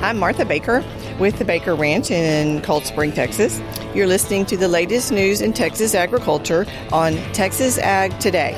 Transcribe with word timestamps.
I'm 0.00 0.18
Martha 0.18 0.44
Baker 0.44 0.84
with 1.18 1.38
the 1.38 1.44
Baker 1.44 1.74
Ranch 1.74 2.10
in 2.10 2.62
Cold 2.62 2.86
Spring, 2.86 3.10
Texas. 3.12 3.60
You're 3.94 4.06
listening 4.06 4.46
to 4.46 4.56
the 4.56 4.68
latest 4.68 5.10
news 5.10 5.40
in 5.40 5.52
Texas 5.52 5.94
agriculture 5.94 6.66
on 6.92 7.14
Texas 7.32 7.78
Ag 7.78 8.18
Today. 8.20 8.52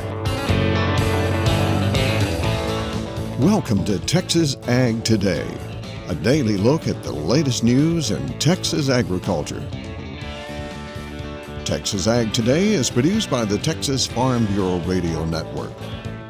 Welcome 3.39 3.85
to 3.87 3.99
Texas 4.01 4.57
Ag 4.69 5.03
Today, 5.03 5.49
a 6.09 6.15
daily 6.15 6.59
look 6.59 6.87
at 6.87 7.03
the 7.03 7.13
latest 7.13 7.65
news 7.65 8.11
in 8.11 8.39
Texas 8.39 8.91
agriculture. 8.91 9.67
Texas 11.65 12.07
Ag 12.07 12.35
Today 12.35 12.69
is 12.69 12.91
produced 12.91 13.31
by 13.31 13.47
the 13.47 13.57
Texas 13.57 14.07
Farm 14.07 14.45
Bureau 14.47 14.79
Radio 14.81 15.25
Network 15.25 15.73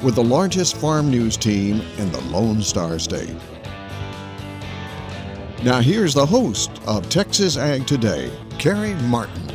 with 0.03 0.15
the 0.15 0.23
largest 0.23 0.77
farm 0.77 1.09
news 1.09 1.37
team 1.37 1.81
in 1.97 2.11
the 2.11 2.21
Lone 2.21 2.61
Star 2.61 2.97
State. 2.99 3.35
Now, 5.63 5.79
here's 5.79 6.15
the 6.15 6.25
host 6.25 6.71
of 6.87 7.07
Texas 7.09 7.55
Ag 7.55 7.85
Today, 7.85 8.31
Carrie 8.57 8.95
Martin. 9.03 9.47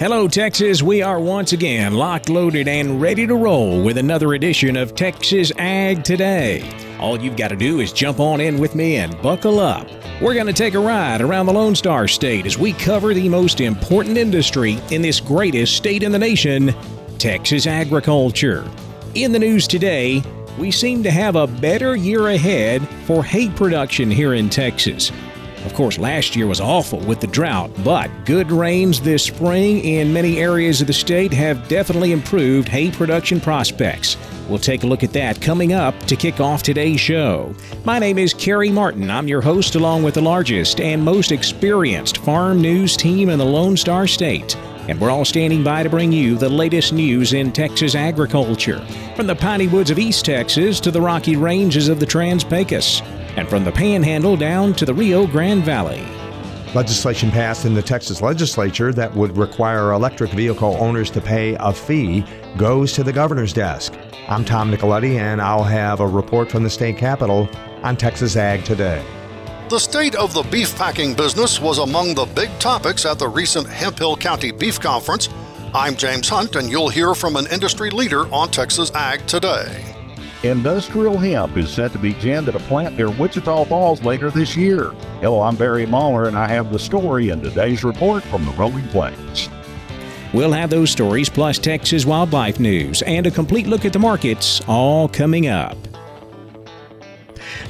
Hello, 0.00 0.28
Texas. 0.28 0.82
We 0.82 1.02
are 1.02 1.20
once 1.20 1.52
again 1.52 1.94
locked, 1.94 2.28
loaded, 2.28 2.68
and 2.68 3.00
ready 3.00 3.26
to 3.26 3.34
roll 3.34 3.82
with 3.82 3.98
another 3.98 4.34
edition 4.34 4.76
of 4.76 4.94
Texas 4.94 5.52
Ag 5.56 6.04
Today. 6.04 6.68
All 6.98 7.20
you've 7.20 7.36
got 7.36 7.48
to 7.48 7.56
do 7.56 7.80
is 7.80 7.92
jump 7.92 8.18
on 8.18 8.40
in 8.40 8.58
with 8.58 8.74
me 8.74 8.96
and 8.96 9.20
buckle 9.22 9.60
up. 9.60 9.88
We're 10.20 10.34
going 10.34 10.46
to 10.46 10.52
take 10.52 10.74
a 10.74 10.80
ride 10.80 11.20
around 11.20 11.46
the 11.46 11.52
Lone 11.52 11.76
Star 11.76 12.08
State 12.08 12.46
as 12.46 12.58
we 12.58 12.72
cover 12.72 13.14
the 13.14 13.28
most 13.28 13.60
important 13.60 14.18
industry 14.18 14.78
in 14.90 15.02
this 15.02 15.20
greatest 15.20 15.76
state 15.76 16.02
in 16.02 16.10
the 16.10 16.18
nation, 16.18 16.74
Texas 17.18 17.68
agriculture. 17.68 18.68
In 19.14 19.32
the 19.32 19.38
news 19.38 19.66
today, 19.66 20.22
we 20.58 20.70
seem 20.70 21.02
to 21.02 21.10
have 21.10 21.34
a 21.34 21.46
better 21.46 21.96
year 21.96 22.28
ahead 22.28 22.86
for 23.06 23.24
hay 23.24 23.48
production 23.48 24.10
here 24.10 24.34
in 24.34 24.50
Texas. 24.50 25.10
Of 25.64 25.72
course, 25.72 25.98
last 25.98 26.36
year 26.36 26.46
was 26.46 26.60
awful 26.60 27.00
with 27.00 27.20
the 27.20 27.26
drought, 27.26 27.70
but 27.82 28.10
good 28.26 28.52
rains 28.52 29.00
this 29.00 29.24
spring 29.24 29.80
in 29.80 30.12
many 30.12 30.38
areas 30.38 30.82
of 30.82 30.88
the 30.88 30.92
state 30.92 31.32
have 31.32 31.68
definitely 31.68 32.12
improved 32.12 32.68
hay 32.68 32.90
production 32.90 33.40
prospects. 33.40 34.18
We'll 34.46 34.58
take 34.58 34.82
a 34.82 34.86
look 34.86 35.02
at 35.02 35.14
that 35.14 35.40
coming 35.40 35.72
up 35.72 35.98
to 36.00 36.14
kick 36.14 36.38
off 36.38 36.62
today's 36.62 37.00
show. 37.00 37.54
My 37.84 37.98
name 37.98 38.18
is 38.18 38.34
Kerry 38.34 38.70
Martin. 38.70 39.10
I'm 39.10 39.26
your 39.26 39.40
host, 39.40 39.74
along 39.74 40.02
with 40.02 40.14
the 40.14 40.22
largest 40.22 40.80
and 40.80 41.02
most 41.02 41.32
experienced 41.32 42.18
farm 42.18 42.60
news 42.60 42.94
team 42.94 43.30
in 43.30 43.38
the 43.38 43.44
Lone 43.44 43.76
Star 43.76 44.06
State 44.06 44.54
and 44.88 44.98
we're 45.00 45.10
all 45.10 45.24
standing 45.24 45.62
by 45.62 45.82
to 45.82 45.90
bring 45.90 46.10
you 46.10 46.36
the 46.36 46.48
latest 46.48 46.92
news 46.92 47.34
in 47.34 47.52
Texas 47.52 47.94
agriculture. 47.94 48.84
From 49.14 49.26
the 49.26 49.36
piney 49.36 49.68
woods 49.68 49.90
of 49.90 49.98
East 49.98 50.24
Texas 50.24 50.80
to 50.80 50.90
the 50.90 51.00
rocky 51.00 51.36
ranges 51.36 51.88
of 51.88 52.00
the 52.00 52.06
Trans 52.06 52.42
Pecos, 52.42 53.02
and 53.36 53.48
from 53.48 53.64
the 53.64 53.70
Panhandle 53.70 54.36
down 54.36 54.74
to 54.74 54.84
the 54.84 54.94
Rio 54.94 55.26
Grande 55.26 55.62
Valley. 55.62 56.04
Legislation 56.74 57.30
passed 57.30 57.64
in 57.64 57.74
the 57.74 57.82
Texas 57.82 58.20
legislature 58.20 58.92
that 58.92 59.14
would 59.14 59.36
require 59.36 59.92
electric 59.92 60.30
vehicle 60.32 60.76
owners 60.80 61.10
to 61.10 61.20
pay 61.20 61.56
a 61.60 61.72
fee 61.72 62.24
goes 62.56 62.92
to 62.92 63.02
the 63.02 63.12
governor's 63.12 63.52
desk. 63.52 63.94
I'm 64.28 64.44
Tom 64.44 64.70
Nicoletti, 64.70 65.18
and 65.18 65.40
I'll 65.40 65.64
have 65.64 66.00
a 66.00 66.06
report 66.06 66.50
from 66.50 66.62
the 66.64 66.70
state 66.70 66.98
capitol 66.98 67.48
on 67.82 67.96
Texas 67.96 68.36
Ag 68.36 68.64
today. 68.64 69.02
The 69.68 69.78
state 69.78 70.14
of 70.14 70.32
the 70.32 70.44
beef 70.44 70.74
packing 70.76 71.12
business 71.12 71.60
was 71.60 71.76
among 71.76 72.14
the 72.14 72.24
big 72.24 72.48
topics 72.58 73.04
at 73.04 73.18
the 73.18 73.28
recent 73.28 73.68
Hemphill 73.68 74.16
County 74.16 74.50
Beef 74.50 74.80
Conference. 74.80 75.28
I'm 75.74 75.94
James 75.94 76.26
Hunt, 76.26 76.56
and 76.56 76.70
you'll 76.70 76.88
hear 76.88 77.14
from 77.14 77.36
an 77.36 77.46
industry 77.48 77.90
leader 77.90 78.32
on 78.32 78.50
Texas 78.50 78.90
Ag 78.94 79.26
today. 79.26 79.94
Industrial 80.42 81.18
hemp 81.18 81.58
is 81.58 81.68
set 81.68 81.92
to 81.92 81.98
begin 81.98 82.48
at 82.48 82.54
a 82.54 82.60
plant 82.60 82.96
near 82.96 83.10
Wichita 83.10 83.66
Falls 83.66 84.02
later 84.02 84.30
this 84.30 84.56
year. 84.56 84.92
Hello, 85.20 85.42
I'm 85.42 85.54
Barry 85.54 85.84
Mahler, 85.84 86.28
and 86.28 86.38
I 86.38 86.48
have 86.48 86.72
the 86.72 86.78
story 86.78 87.28
in 87.28 87.42
today's 87.42 87.84
report 87.84 88.24
from 88.24 88.46
the 88.46 88.52
Rolling 88.52 88.88
Plains. 88.88 89.50
We'll 90.32 90.52
have 90.52 90.70
those 90.70 90.90
stories 90.90 91.28
plus 91.28 91.58
Texas 91.58 92.06
wildlife 92.06 92.58
news 92.58 93.02
and 93.02 93.26
a 93.26 93.30
complete 93.30 93.66
look 93.66 93.84
at 93.84 93.92
the 93.92 93.98
markets 93.98 94.62
all 94.66 95.08
coming 95.08 95.46
up. 95.46 95.76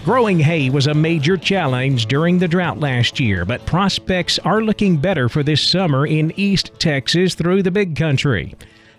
Growing 0.04 0.38
hay 0.38 0.70
was 0.70 0.86
a 0.86 0.94
major 0.94 1.36
challenge 1.36 2.06
during 2.06 2.38
the 2.38 2.48
drought 2.48 2.80
last 2.80 3.20
year, 3.20 3.44
but 3.44 3.64
prospects 3.66 4.38
are 4.40 4.62
looking 4.62 4.96
better 4.96 5.28
for 5.28 5.42
this 5.42 5.62
summer 5.62 6.06
in 6.06 6.32
East 6.36 6.70
Texas 6.78 7.34
through 7.34 7.62
the 7.62 7.70
big 7.70 7.96
country. 7.96 8.54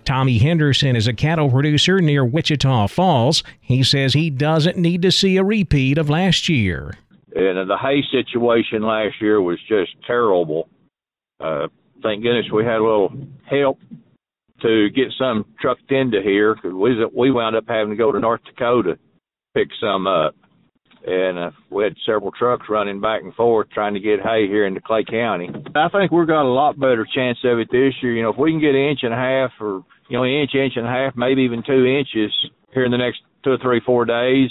Tommy 0.06 0.38
Henderson 0.40 0.96
is 0.96 1.08
a 1.08 1.14
cattle 1.14 1.50
producer 1.50 2.00
near 2.00 2.26
Wichita 2.26 2.88
Falls. 2.88 3.44
He 3.60 3.84
says 3.84 4.14
he 4.14 4.30
doesn't 4.30 4.78
need 4.78 5.02
to 5.04 5.12
see 5.12 5.38
a 5.38 5.44
repeat 5.44 5.98
of 5.98 6.10
last 6.10 6.50
year. 6.50 6.98
And 7.36 7.70
the 7.70 7.78
hay 7.78 8.04
situation 8.12 8.82
last 8.82 9.22
year 9.22 9.40
was 9.42 9.60
just 9.68 9.92
terrible. 10.08 10.68
Uh, 11.40 11.68
thank 12.02 12.24
goodness 12.24 12.52
we 12.52 12.64
had 12.64 12.78
a 12.78 12.84
little 12.84 13.14
help 13.46 13.80
to 14.62 14.90
get 14.90 15.14
some 15.18 15.46
trucked 15.62 15.92
into 15.92 16.22
here 16.22 16.56
because 16.56 16.74
we, 16.74 17.06
we 17.16 17.32
wound 17.32 17.56
up 17.56 17.66
having 17.68 17.92
to 17.92 17.96
go 17.96 18.12
to 18.12 18.20
North 18.20 18.42
Dakota 18.46 18.96
to 18.96 19.00
pick 19.54 19.70
some 19.80 20.08
up 20.08 20.36
and 21.06 21.40
uh, 21.40 21.52
we 21.70 21.84
had 21.84 21.96
several 22.06 22.32
trucks 22.32 22.68
running 22.70 23.00
back 23.00 23.22
and 23.22 23.34
forth 23.34 23.70
trying 23.70 23.94
to 23.94 24.00
get 24.00 24.20
hay 24.22 24.48
here 24.48 24.66
into 24.66 24.82
Clay 24.82 25.04
County. 25.04 25.50
I 25.76 25.90
think 25.90 26.12
we've 26.12 26.28
got 26.28 26.44
a 26.44 26.52
lot 26.52 26.80
better 26.80 27.08
chance 27.16 27.38
of 27.44 27.60
it 27.60 27.70
this 27.72 27.94
year. 28.02 28.14
You 28.14 28.24
know, 28.24 28.32
if 28.32 28.38
we 28.38 28.52
can 28.52 28.60
get 28.60 28.76
an 28.76 28.90
inch 28.90 29.00
and 29.04 29.14
a 29.14 29.18
half, 29.18 29.52
or 29.60 29.84
you 30.10 30.18
know, 30.18 30.24
an 30.24 30.32
inch, 30.32 30.54
inch 30.54 30.74
and 30.76 30.86
a 30.86 30.90
half, 30.90 31.16
maybe 31.16 31.44
even 31.44 31.64
two 31.66 31.86
inches 31.86 32.34
here 32.74 32.86
in 32.86 32.92
the 32.92 32.98
next 32.98 33.20
two 33.44 33.52
or 33.52 33.58
three, 33.58 33.82
four 33.86 34.06
days, 34.06 34.50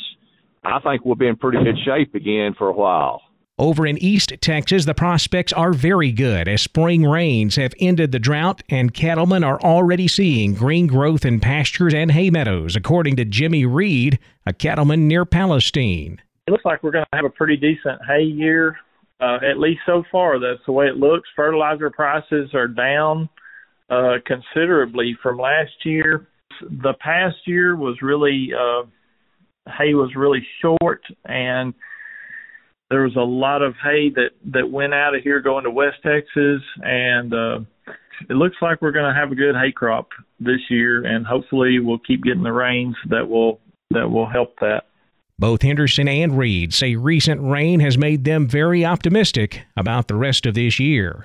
I 0.64 0.80
think 0.80 1.04
we'll 1.04 1.16
be 1.16 1.26
in 1.26 1.36
pretty 1.36 1.62
good 1.62 1.78
shape 1.84 2.14
again 2.14 2.54
for 2.56 2.68
a 2.68 2.72
while. 2.72 3.22
Over 3.60 3.88
in 3.88 3.98
East 3.98 4.32
Texas, 4.40 4.84
the 4.84 4.94
prospects 4.94 5.52
are 5.52 5.72
very 5.72 6.12
good 6.12 6.46
as 6.46 6.62
spring 6.62 7.02
rains 7.02 7.56
have 7.56 7.74
ended 7.80 8.12
the 8.12 8.20
drought 8.20 8.62
and 8.68 8.94
cattlemen 8.94 9.42
are 9.42 9.60
already 9.60 10.06
seeing 10.06 10.54
green 10.54 10.86
growth 10.86 11.24
in 11.24 11.40
pastures 11.40 11.92
and 11.92 12.12
hay 12.12 12.30
meadows, 12.30 12.76
according 12.76 13.16
to 13.16 13.24
Jimmy 13.24 13.66
Reed, 13.66 14.20
a 14.46 14.52
cattleman 14.52 15.08
near 15.08 15.24
Palestine 15.24 16.20
it 16.48 16.50
looks 16.50 16.64
like 16.64 16.82
we're 16.82 16.92
going 16.92 17.04
to 17.12 17.16
have 17.16 17.26
a 17.26 17.30
pretty 17.30 17.56
decent 17.56 18.00
hay 18.08 18.22
year, 18.22 18.78
uh, 19.20 19.36
at 19.48 19.58
least 19.58 19.80
so 19.84 20.02
far. 20.10 20.40
That's 20.40 20.64
the 20.64 20.72
way 20.72 20.86
it 20.86 20.96
looks. 20.96 21.28
Fertilizer 21.36 21.90
prices 21.90 22.54
are 22.54 22.66
down 22.66 23.28
uh, 23.90 24.14
considerably 24.26 25.14
from 25.22 25.36
last 25.36 25.72
year. 25.84 26.26
The 26.62 26.94
past 27.00 27.36
year 27.44 27.76
was 27.76 27.98
really 28.00 28.48
uh, 28.58 28.86
hay 29.76 29.92
was 29.92 30.12
really 30.16 30.44
short, 30.62 31.02
and 31.26 31.74
there 32.88 33.02
was 33.02 33.16
a 33.16 33.20
lot 33.20 33.60
of 33.60 33.74
hay 33.82 34.08
that 34.14 34.30
that 34.54 34.70
went 34.70 34.94
out 34.94 35.14
of 35.14 35.22
here 35.22 35.42
going 35.42 35.64
to 35.64 35.70
West 35.70 35.96
Texas, 36.02 36.62
and 36.82 37.34
uh, 37.34 37.58
it 38.30 38.34
looks 38.34 38.56
like 38.62 38.80
we're 38.80 38.92
going 38.92 39.12
to 39.12 39.20
have 39.20 39.32
a 39.32 39.36
good 39.36 39.54
hay 39.54 39.70
crop 39.70 40.08
this 40.40 40.60
year, 40.70 41.04
and 41.04 41.26
hopefully 41.26 41.78
we'll 41.78 41.98
keep 41.98 42.24
getting 42.24 42.42
the 42.42 42.52
rains 42.52 42.96
that 43.10 43.28
will 43.28 43.60
that 43.90 44.08
will 44.08 44.28
help 44.28 44.54
that. 44.60 44.87
Both 45.40 45.62
Henderson 45.62 46.08
and 46.08 46.36
Reed 46.36 46.74
say 46.74 46.96
recent 46.96 47.40
rain 47.40 47.78
has 47.78 47.96
made 47.96 48.24
them 48.24 48.48
very 48.48 48.84
optimistic 48.84 49.62
about 49.76 50.08
the 50.08 50.16
rest 50.16 50.46
of 50.46 50.54
this 50.54 50.80
year. 50.80 51.24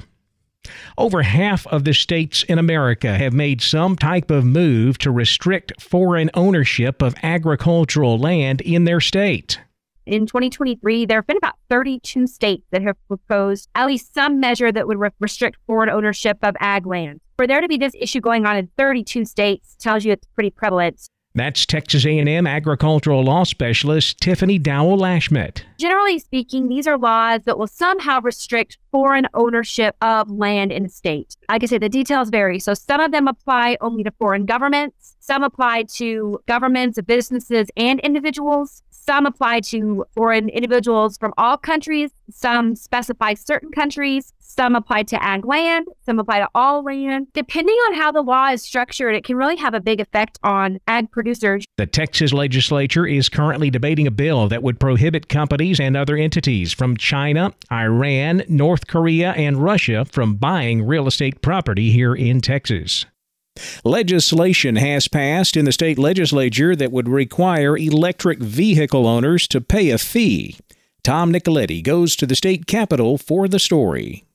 Over 0.97 1.23
half 1.23 1.65
of 1.67 1.83
the 1.83 1.93
states 1.93 2.43
in 2.43 2.59
America 2.59 3.17
have 3.17 3.33
made 3.33 3.59
some 3.59 3.95
type 3.95 4.29
of 4.29 4.45
move 4.45 4.97
to 4.99 5.11
restrict 5.11 5.81
foreign 5.81 6.29
ownership 6.35 7.01
of 7.01 7.15
agricultural 7.23 8.19
land 8.19 8.61
in 8.61 8.83
their 8.83 9.01
state. 9.01 9.59
In 10.05 10.27
2023, 10.27 11.05
there 11.05 11.17
have 11.17 11.27
been 11.27 11.37
about 11.37 11.55
32 11.69 12.27
states 12.27 12.67
that 12.71 12.83
have 12.83 12.97
proposed 13.07 13.67
at 13.73 13.87
least 13.87 14.13
some 14.13 14.39
measure 14.39 14.71
that 14.71 14.87
would 14.87 14.99
re- 14.99 15.09
restrict 15.19 15.57
foreign 15.65 15.89
ownership 15.89 16.37
of 16.43 16.55
ag 16.59 16.85
land. 16.85 17.19
For 17.35 17.47
there 17.47 17.61
to 17.61 17.67
be 17.67 17.77
this 17.77 17.95
issue 17.99 18.19
going 18.19 18.45
on 18.45 18.57
in 18.57 18.69
32 18.77 19.25
states 19.25 19.75
tells 19.79 20.05
you 20.05 20.11
it's 20.11 20.27
pretty 20.35 20.51
prevalent. 20.51 21.01
That's 21.35 21.65
Texas 21.65 22.05
A&M 22.05 22.45
agricultural 22.45 23.23
law 23.23 23.43
specialist 23.43 24.19
Tiffany 24.19 24.59
Dowell 24.59 24.99
Lashmet. 24.99 25.63
Generally 25.79 26.19
speaking, 26.19 26.67
these 26.67 26.85
are 26.85 26.95
laws 26.95 27.41
that 27.45 27.57
will 27.57 27.65
somehow 27.65 28.21
restrict 28.21 28.77
foreign 28.91 29.27
ownership 29.33 29.95
of 30.03 30.29
land 30.29 30.71
in 30.71 30.83
the 30.83 30.89
state. 30.89 31.35
I 31.49 31.57
say, 31.65 31.79
the 31.79 31.89
details 31.89 32.29
vary. 32.29 32.59
So 32.59 32.75
some 32.75 33.01
of 33.01 33.11
them 33.11 33.27
apply 33.27 33.77
only 33.81 34.03
to 34.03 34.11
foreign 34.11 34.45
governments, 34.45 35.15
some 35.21 35.41
apply 35.41 35.85
to 35.95 36.39
governments, 36.47 36.99
businesses, 37.01 37.67
and 37.75 37.99
individuals. 38.01 38.83
Some 38.91 39.25
apply 39.25 39.59
to 39.61 40.05
foreign 40.15 40.47
individuals 40.47 41.17
from 41.17 41.33
all 41.37 41.57
countries. 41.57 42.11
Some 42.29 42.73
specify 42.75 43.33
certain 43.33 43.69
countries. 43.71 44.33
Some 44.55 44.75
apply 44.75 45.03
to 45.03 45.23
ag 45.23 45.45
land. 45.45 45.87
Some 46.05 46.19
apply 46.19 46.39
to 46.39 46.49
all 46.53 46.83
land. 46.83 47.27
Depending 47.33 47.75
on 47.87 47.95
how 47.95 48.11
the 48.11 48.21
law 48.21 48.49
is 48.49 48.61
structured, 48.61 49.15
it 49.15 49.23
can 49.23 49.35
really 49.35 49.55
have 49.55 49.73
a 49.73 49.79
big 49.79 49.99
effect 49.99 50.37
on 50.43 50.79
ag 50.87 51.09
producers. 51.09 51.65
The 51.77 51.87
Texas 51.87 52.31
legislature 52.31 53.07
is 53.07 53.29
currently 53.29 53.71
debating 53.71 54.05
a 54.05 54.11
bill 54.11 54.47
that 54.49 54.61
would 54.61 54.79
prohibit 54.79 55.27
companies 55.27 55.79
and 55.79 55.97
other 55.97 56.15
entities 56.15 56.71
from 56.71 56.97
China, 56.97 57.55
Iran, 57.71 58.43
North 58.47 58.85
Korea, 58.85 59.31
and 59.31 59.57
Russia 59.57 60.05
from 60.05 60.35
buying 60.35 60.85
real 60.85 61.07
estate 61.07 61.41
property 61.41 61.89
here 61.89 62.13
in 62.13 62.39
Texas. 62.39 63.07
Legislation 63.83 64.75
has 64.75 65.07
passed 65.07 65.57
in 65.57 65.65
the 65.65 65.71
state 65.71 65.97
legislature 65.97 66.75
that 66.75 66.91
would 66.91 67.07
require 67.07 67.75
electric 67.75 68.37
vehicle 68.37 69.07
owners 69.07 69.47
to 69.47 69.59
pay 69.59 69.89
a 69.89 69.97
fee. 69.97 70.57
Tom 71.03 71.33
Nicoletti 71.33 71.83
goes 71.83 72.15
to 72.15 72.27
the 72.27 72.35
state 72.35 72.67
capitol 72.67 73.17
for 73.17 73.47
the 73.47 73.59
story. 73.59 74.25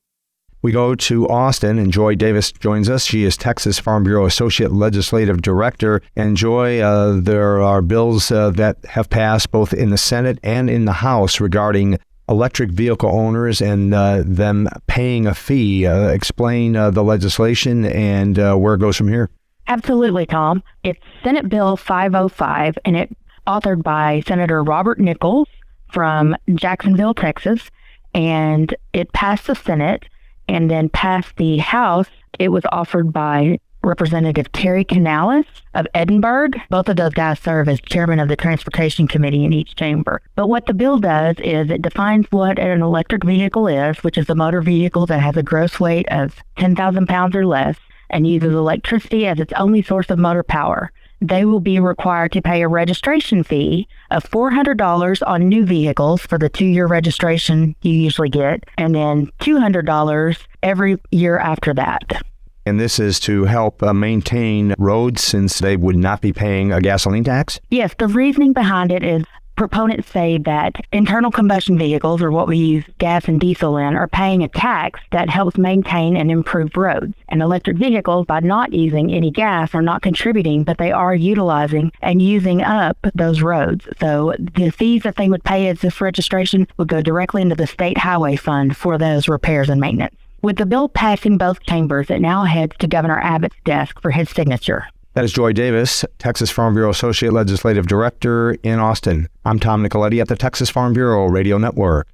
We 0.61 0.73
go 0.73 0.97
to 0.97 1.29
Austin, 1.29 1.79
and 1.79 1.93
Joy 1.93 2.17
Davis 2.17 2.51
joins 2.51 2.91
us. 2.91 3.05
She 3.05 3.23
is 3.23 3.37
Texas 3.37 3.79
Farm 3.79 4.03
Bureau 4.03 4.27
Associate 4.27 4.73
Legislative 4.73 5.41
Director. 5.41 6.03
And 6.17 6.37
Joy, 6.37 6.81
uh, 6.81 7.21
there 7.21 7.63
are 7.63 7.81
bills 7.81 8.33
uh, 8.33 8.51
that 8.51 8.85
have 8.87 9.09
passed 9.09 9.53
both 9.53 9.73
in 9.73 9.91
the 9.91 9.99
Senate 9.99 10.41
and 10.43 10.69
in 10.69 10.85
the 10.85 10.95
House 10.95 11.39
regarding 11.39 12.01
electric 12.29 12.71
vehicle 12.71 13.09
owners 13.09 13.63
and 13.63 13.95
uh, 13.95 14.25
them 14.27 14.69
paying 14.89 15.29
a 15.29 15.35
fee. 15.35 15.87
Uh, 15.87 16.09
explain 16.09 16.75
uh, 16.75 16.91
the 16.91 17.05
legislation 17.05 17.85
and 17.85 18.37
uh, 18.39 18.57
where 18.57 18.75
it 18.75 18.79
goes 18.79 18.97
from 18.97 19.07
here. 19.07 19.31
Absolutely, 19.69 20.27
Tom. 20.27 20.65
It's 20.83 21.01
Senate 21.23 21.49
Bill 21.49 21.77
505, 21.77 22.79
and 22.85 22.97
it's 22.97 23.13
authored 23.47 23.85
by 23.85 24.23
Senator 24.27 24.65
Robert 24.65 24.99
Nichols 24.99 25.47
from 25.93 26.35
Jacksonville, 26.55 27.15
Texas, 27.15 27.71
and 28.13 28.75
it 28.93 29.13
passed 29.13 29.47
the 29.47 29.55
Senate 29.55 30.07
and 30.49 30.71
then 30.71 30.89
passed 30.89 31.37
the 31.37 31.59
House. 31.59 32.09
It 32.39 32.49
was 32.49 32.65
offered 32.73 33.13
by 33.13 33.59
Representative 33.83 34.51
Terry 34.53 34.85
Canales 34.85 35.47
of 35.75 35.87
Edinburg. 35.95 36.61
Both 36.69 36.89
of 36.89 36.97
those 36.97 37.15
guys 37.15 37.39
serve 37.39 37.69
as 37.69 37.81
chairman 37.81 38.19
of 38.19 38.29
the 38.29 38.37
Transportation 38.37 39.07
Committee 39.07 39.45
in 39.45 39.53
each 39.53 39.77
chamber. 39.77 40.21
But 40.35 40.49
what 40.49 40.67
the 40.67 40.75
bill 40.75 40.99
does 40.99 41.37
is 41.39 41.71
it 41.71 41.83
defines 41.83 42.27
what 42.31 42.59
an 42.59 42.83
electric 42.83 43.25
vehicle 43.25 43.69
is, 43.69 43.99
which 43.99 44.19
is 44.19 44.29
a 44.29 44.35
motor 44.35 44.61
vehicle 44.61 45.07
that 45.07 45.21
has 45.21 45.37
a 45.37 45.43
gross 45.43 45.79
weight 45.79 46.07
of 46.11 46.37
10,000 46.59 47.07
pounds 47.07 47.37
or 47.37 47.47
less 47.47 47.77
and 48.11 48.27
uses 48.27 48.53
electricity 48.53 49.27
as 49.27 49.39
its 49.39 49.53
only 49.55 49.83
source 49.83 50.11
of 50.11 50.19
motor 50.19 50.43
power 50.43 50.91
they 51.21 51.45
will 51.45 51.61
be 51.61 51.81
required 51.81 52.33
to 52.33 52.43
pay 52.43 52.63
a 52.63 52.69
registration 52.69 53.43
fee 53.43 53.89
of 54.11 54.25
$400 54.25 55.27
on 55.27 55.49
new 55.49 55.65
vehicles 55.65 56.23
for 56.23 56.39
the 56.39 56.49
two 56.49 56.67
year 56.67 56.87
registration 56.87 57.75
you 57.83 57.93
usually 57.93 58.29
get, 58.29 58.65
and 58.77 58.95
then 58.95 59.27
$200 59.41 60.47
every 60.63 60.99
year 61.11 61.39
after 61.39 61.75
that. 61.75 62.23
And 62.67 62.79
this 62.79 62.99
is 62.99 63.19
to 63.21 63.45
help 63.45 63.83
uh, 63.83 63.95
maintain 63.95 64.75
roads 64.79 65.23
since 65.23 65.59
they 65.59 65.77
would 65.77 65.97
not 65.97 66.21
be 66.21 66.35
paying 66.35 66.71
a 66.71 66.83
gasoline 66.83 67.25
tax? 67.25 67.59
Yes, 67.71 67.95
the 67.99 68.09
reasoning 68.09 68.53
behind 68.53 68.93
it 68.93 69.03
is 69.03 69.25
proponents 69.59 70.11
say 70.11 70.39
that 70.39 70.77
internal 70.93 71.31
combustion 71.31 71.77
vehicles, 71.77 72.23
or 72.23 72.31
what 72.31 72.49
we 72.49 72.57
use 72.57 72.85
gas 72.99 73.27
and 73.29 73.41
diesel 73.41 73.77
in, 73.77 73.97
are 73.97 74.09
paying 74.09 74.43
a 74.43 74.49
tax 74.49 75.01
that 75.11 75.29
helps 75.29 75.59
maintain 75.59 76.17
and 76.17 76.31
improve 76.31 76.77
roads. 76.77 77.13
And 77.29 77.43
electric 77.43 77.77
vehicles, 77.77 78.25
by 78.27 78.41
not 78.41 78.73
using 78.73 79.13
any 79.13 79.31
gas, 79.31 79.75
are 79.75 79.83
not 79.83 80.01
contributing, 80.01 80.63
but 80.65 80.79
they 80.79 80.93
are 80.93 81.15
utilizing 81.15 81.93
and 82.01 82.23
using 82.23 82.63
up 82.63 82.97
those 83.15 83.43
roads. 83.43 83.87
So 84.01 84.35
the 84.39 84.71
fees 84.71 85.03
that 85.03 85.17
they 85.17 85.29
would 85.29 85.45
pay 85.45 85.69
as 85.69 85.81
this 85.81 86.01
registration 86.01 86.69
would 86.77 86.89
go 86.89 87.03
directly 87.03 87.43
into 87.43 87.57
the 87.57 87.67
state 87.67 87.99
highway 87.99 88.37
fund 88.37 88.77
for 88.77 88.97
those 88.97 89.29
repairs 89.29 89.69
and 89.69 89.81
maintenance. 89.81 90.15
With 90.41 90.57
the 90.57 90.67
bill 90.67 90.89
passing 90.89 91.37
both 91.37 91.61
chambers, 91.65 92.11
it 92.11 92.21
now 92.21 92.45
heads 92.45 92.77
to 92.79 92.87
Governor 92.87 93.19
Abbott's 93.19 93.57
desk 93.65 94.01
for 94.01 94.13
his 94.13 94.31
signature. 94.31 94.87
That 95.19 95.25
is 95.25 95.33
Joy 95.33 95.53
Davis, 95.53 96.05
Texas 96.21 96.49
Farm 96.49 96.75
Bureau 96.75 96.91
Associate 96.91 97.33
Legislative 97.33 97.89
Director 97.89 98.53
in 98.63 98.79
Austin. 98.79 99.29
I'm 99.45 99.59
Tom 99.59 99.83
Nicoletti 99.83 100.21
at 100.21 100.29
the 100.29 100.37
Texas 100.37 100.71
Farm 100.71 100.93
Bureau 100.93 101.27
Radio 101.27 101.59
Network. 101.59 102.07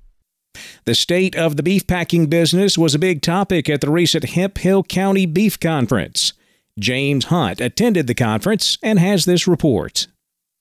The 0.86 0.94
state 0.94 1.36
of 1.36 1.58
the 1.58 1.62
beef 1.62 1.86
packing 1.86 2.28
business 2.28 2.78
was 2.78 2.94
a 2.94 2.98
big 2.98 3.20
topic 3.20 3.68
at 3.68 3.82
the 3.82 3.90
recent 3.90 4.24
Hemphill 4.30 4.84
County 4.84 5.26
Beef 5.26 5.60
Conference. 5.60 6.32
James 6.80 7.26
Hunt 7.26 7.60
attended 7.60 8.06
the 8.06 8.14
conference 8.14 8.78
and 8.82 8.98
has 8.98 9.26
this 9.26 9.46
report. 9.46 10.06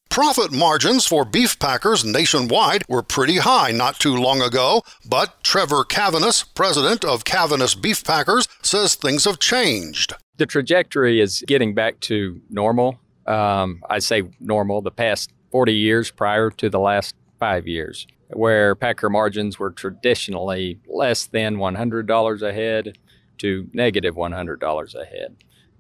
Profit 0.10 0.52
margins 0.52 1.06
for 1.06 1.24
beef 1.24 1.58
packers 1.60 2.04
nationwide 2.04 2.84
were 2.90 3.02
pretty 3.02 3.38
high 3.38 3.72
not 3.72 4.00
too 4.00 4.18
long 4.18 4.42
ago, 4.42 4.84
but 5.08 5.42
Trevor 5.46 5.86
Caviness, 5.86 6.44
president 6.54 7.06
of 7.06 7.24
Caviness 7.24 7.82
Beef 7.82 8.04
Packers, 8.04 8.50
says 8.62 8.96
things 8.96 9.24
have 9.24 9.40
changed 9.40 10.16
the 10.44 10.48
trajectory 10.48 11.22
is 11.22 11.42
getting 11.48 11.74
back 11.74 11.98
to 12.02 12.42
normal. 12.50 13.00
Um, 13.26 13.82
I 13.90 14.00
say 14.00 14.24
normal 14.42 14.82
the 14.82 14.92
past 14.92 15.32
40 15.52 15.74
years 15.74 16.12
prior 16.12 16.50
to 16.50 16.70
the 16.70 16.82
last 16.82 17.16
five 17.40 17.66
years, 17.66 18.06
where 18.28 18.76
packer 18.76 19.10
margins 19.10 19.58
were 19.58 19.72
traditionally 19.72 20.82
less 20.86 21.28
than 21.28 21.56
$100 21.56 22.42
a 22.42 22.54
head 22.54 22.98
to 23.38 23.70
negative 23.72 24.16
$100 24.16 24.96
a 24.96 25.06
head. 25.06 25.38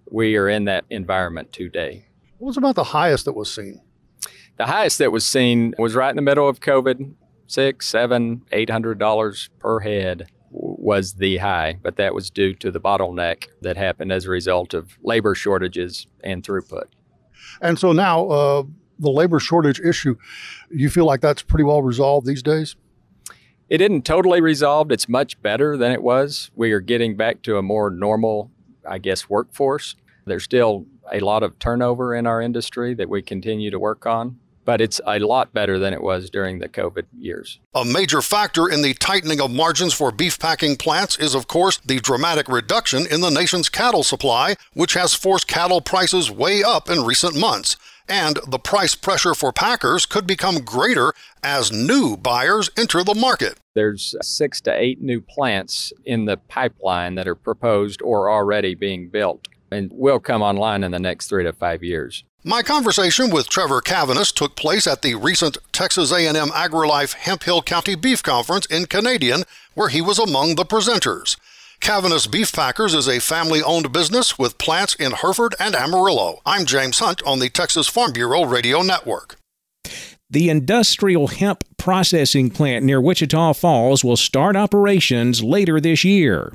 We 0.09 0.37
are 0.37 0.47
in 0.47 0.63
that 0.63 0.85
environment 0.89 1.51
today. 1.51 2.05
What 2.37 2.47
was 2.47 2.57
about 2.57 2.75
the 2.75 2.85
highest 2.85 3.25
that 3.25 3.33
was 3.33 3.53
seen? 3.53 3.81
The 4.55 4.67
highest 4.67 4.99
that 4.99 5.11
was 5.11 5.25
seen 5.25 5.73
was 5.77 5.93
right 5.93 6.09
in 6.09 6.15
the 6.15 6.21
middle 6.21 6.47
of 6.47 6.61
COVID, 6.61 7.15
six, 7.47 7.85
seven, 7.85 8.43
eight 8.53 8.69
hundred 8.69 8.97
dollars 8.97 9.49
per 9.59 9.81
head 9.81 10.27
was 10.83 11.13
the 11.13 11.37
high, 11.37 11.77
but 11.81 11.95
that 11.95 12.13
was 12.13 12.29
due 12.29 12.53
to 12.55 12.69
the 12.69 12.79
bottleneck 12.79 13.47
that 13.61 13.77
happened 13.77 14.11
as 14.11 14.25
a 14.25 14.29
result 14.29 14.73
of 14.73 14.97
labor 15.01 15.33
shortages 15.33 16.07
and 16.23 16.43
throughput. 16.43 16.85
And 17.61 17.79
so 17.79 17.93
now, 17.93 18.27
uh, 18.27 18.63
the 18.99 19.09
labor 19.09 19.39
shortage 19.39 19.79
issue, 19.79 20.15
you 20.69 20.89
feel 20.89 21.05
like 21.05 21.21
that's 21.21 21.41
pretty 21.41 21.63
well 21.63 21.81
resolved 21.81 22.27
these 22.27 22.43
days? 22.43 22.75
It 23.69 23.81
isn't 23.81 24.05
totally 24.05 24.41
resolved. 24.41 24.91
It's 24.91 25.09
much 25.09 25.41
better 25.41 25.77
than 25.77 25.91
it 25.91 26.03
was. 26.03 26.51
We 26.55 26.73
are 26.73 26.81
getting 26.81 27.15
back 27.15 27.41
to 27.43 27.57
a 27.57 27.61
more 27.61 27.89
normal, 27.89 28.51
I 28.87 28.97
guess, 28.97 29.29
workforce. 29.29 29.95
There's 30.25 30.43
still 30.43 30.85
a 31.11 31.21
lot 31.21 31.43
of 31.43 31.57
turnover 31.59 32.13
in 32.13 32.27
our 32.27 32.41
industry 32.41 32.93
that 32.95 33.09
we 33.09 33.21
continue 33.21 33.71
to 33.71 33.79
work 33.79 34.05
on 34.05 34.39
but 34.65 34.81
it's 34.81 35.01
a 35.05 35.19
lot 35.19 35.53
better 35.53 35.79
than 35.79 35.93
it 35.93 36.01
was 36.01 36.29
during 36.29 36.59
the 36.59 36.69
COVID 36.69 37.05
years. 37.17 37.59
A 37.73 37.85
major 37.85 38.21
factor 38.21 38.69
in 38.69 38.81
the 38.81 38.93
tightening 38.93 39.41
of 39.41 39.51
margins 39.51 39.93
for 39.93 40.11
beef 40.11 40.39
packing 40.39 40.75
plants 40.75 41.17
is, 41.17 41.35
of 41.35 41.47
course, 41.47 41.77
the 41.77 41.99
dramatic 41.99 42.47
reduction 42.47 43.05
in 43.05 43.21
the 43.21 43.29
nation's 43.31 43.69
cattle 43.69 44.03
supply, 44.03 44.55
which 44.73 44.93
has 44.93 45.13
forced 45.13 45.47
cattle 45.47 45.81
prices 45.81 46.31
way 46.31 46.63
up 46.63 46.89
in 46.89 47.03
recent 47.03 47.35
months. 47.35 47.77
And 48.07 48.37
the 48.47 48.59
price 48.59 48.95
pressure 48.95 49.33
for 49.33 49.53
packers 49.53 50.05
could 50.05 50.27
become 50.27 50.65
greater 50.65 51.13
as 51.41 51.71
new 51.71 52.17
buyers 52.17 52.69
enter 52.77 53.03
the 53.03 53.15
market. 53.15 53.59
There's 53.75 54.15
six 54.21 54.59
to 54.61 54.73
eight 54.73 55.01
new 55.01 55.21
plants 55.21 55.93
in 56.05 56.25
the 56.25 56.37
pipeline 56.37 57.15
that 57.15 57.27
are 57.27 57.35
proposed 57.35 58.01
or 58.01 58.29
already 58.29 58.75
being 58.75 59.07
built 59.07 59.47
and 59.73 59.91
will 59.93 60.19
come 60.19 60.41
online 60.41 60.83
in 60.83 60.91
the 60.91 60.99
next 60.99 61.27
three 61.27 61.43
to 61.43 61.51
five 61.51 61.83
years. 61.83 62.23
My 62.45 62.61
conversation 62.61 63.29
with 63.29 63.49
Trevor 63.49 63.81
Caviness 63.81 64.33
took 64.33 64.55
place 64.55 64.85
at 64.85 65.01
the 65.01 65.15
recent 65.15 65.57
Texas 65.71 66.11
A&M 66.11 66.49
AgriLife 66.49 67.13
Hemphill 67.13 67.61
County 67.61 67.95
Beef 67.95 68.21
Conference 68.21 68.65
in 68.65 68.85
Canadian, 68.85 69.43
where 69.75 69.89
he 69.89 70.01
was 70.01 70.19
among 70.19 70.55
the 70.55 70.65
presenters. 70.65 71.37
Caviness 71.79 72.29
Beef 72.29 72.51
Packers 72.53 72.93
is 72.93 73.07
a 73.07 73.19
family-owned 73.19 73.91
business 73.91 74.37
with 74.37 74.57
plants 74.57 74.93
in 74.95 75.11
Hereford 75.11 75.55
and 75.59 75.75
Amarillo. 75.75 76.41
I'm 76.45 76.65
James 76.65 76.99
Hunt 76.99 77.21
on 77.23 77.39
the 77.39 77.49
Texas 77.49 77.87
Farm 77.87 78.13
Bureau 78.13 78.43
Radio 78.43 78.81
Network. 78.81 79.37
The 80.29 80.49
industrial 80.49 81.27
hemp 81.27 81.63
processing 81.77 82.49
plant 82.49 82.83
near 82.83 82.99
Wichita 82.99 83.53
Falls 83.53 84.03
will 84.03 84.17
start 84.17 84.55
operations 84.55 85.43
later 85.43 85.79
this 85.79 86.03
year. 86.03 86.53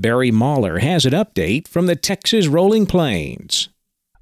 Barry 0.00 0.30
Mahler 0.30 0.78
has 0.78 1.04
an 1.06 1.12
update 1.12 1.66
from 1.66 1.86
the 1.86 1.96
Texas 1.96 2.46
Rolling 2.46 2.86
Plains. 2.86 3.68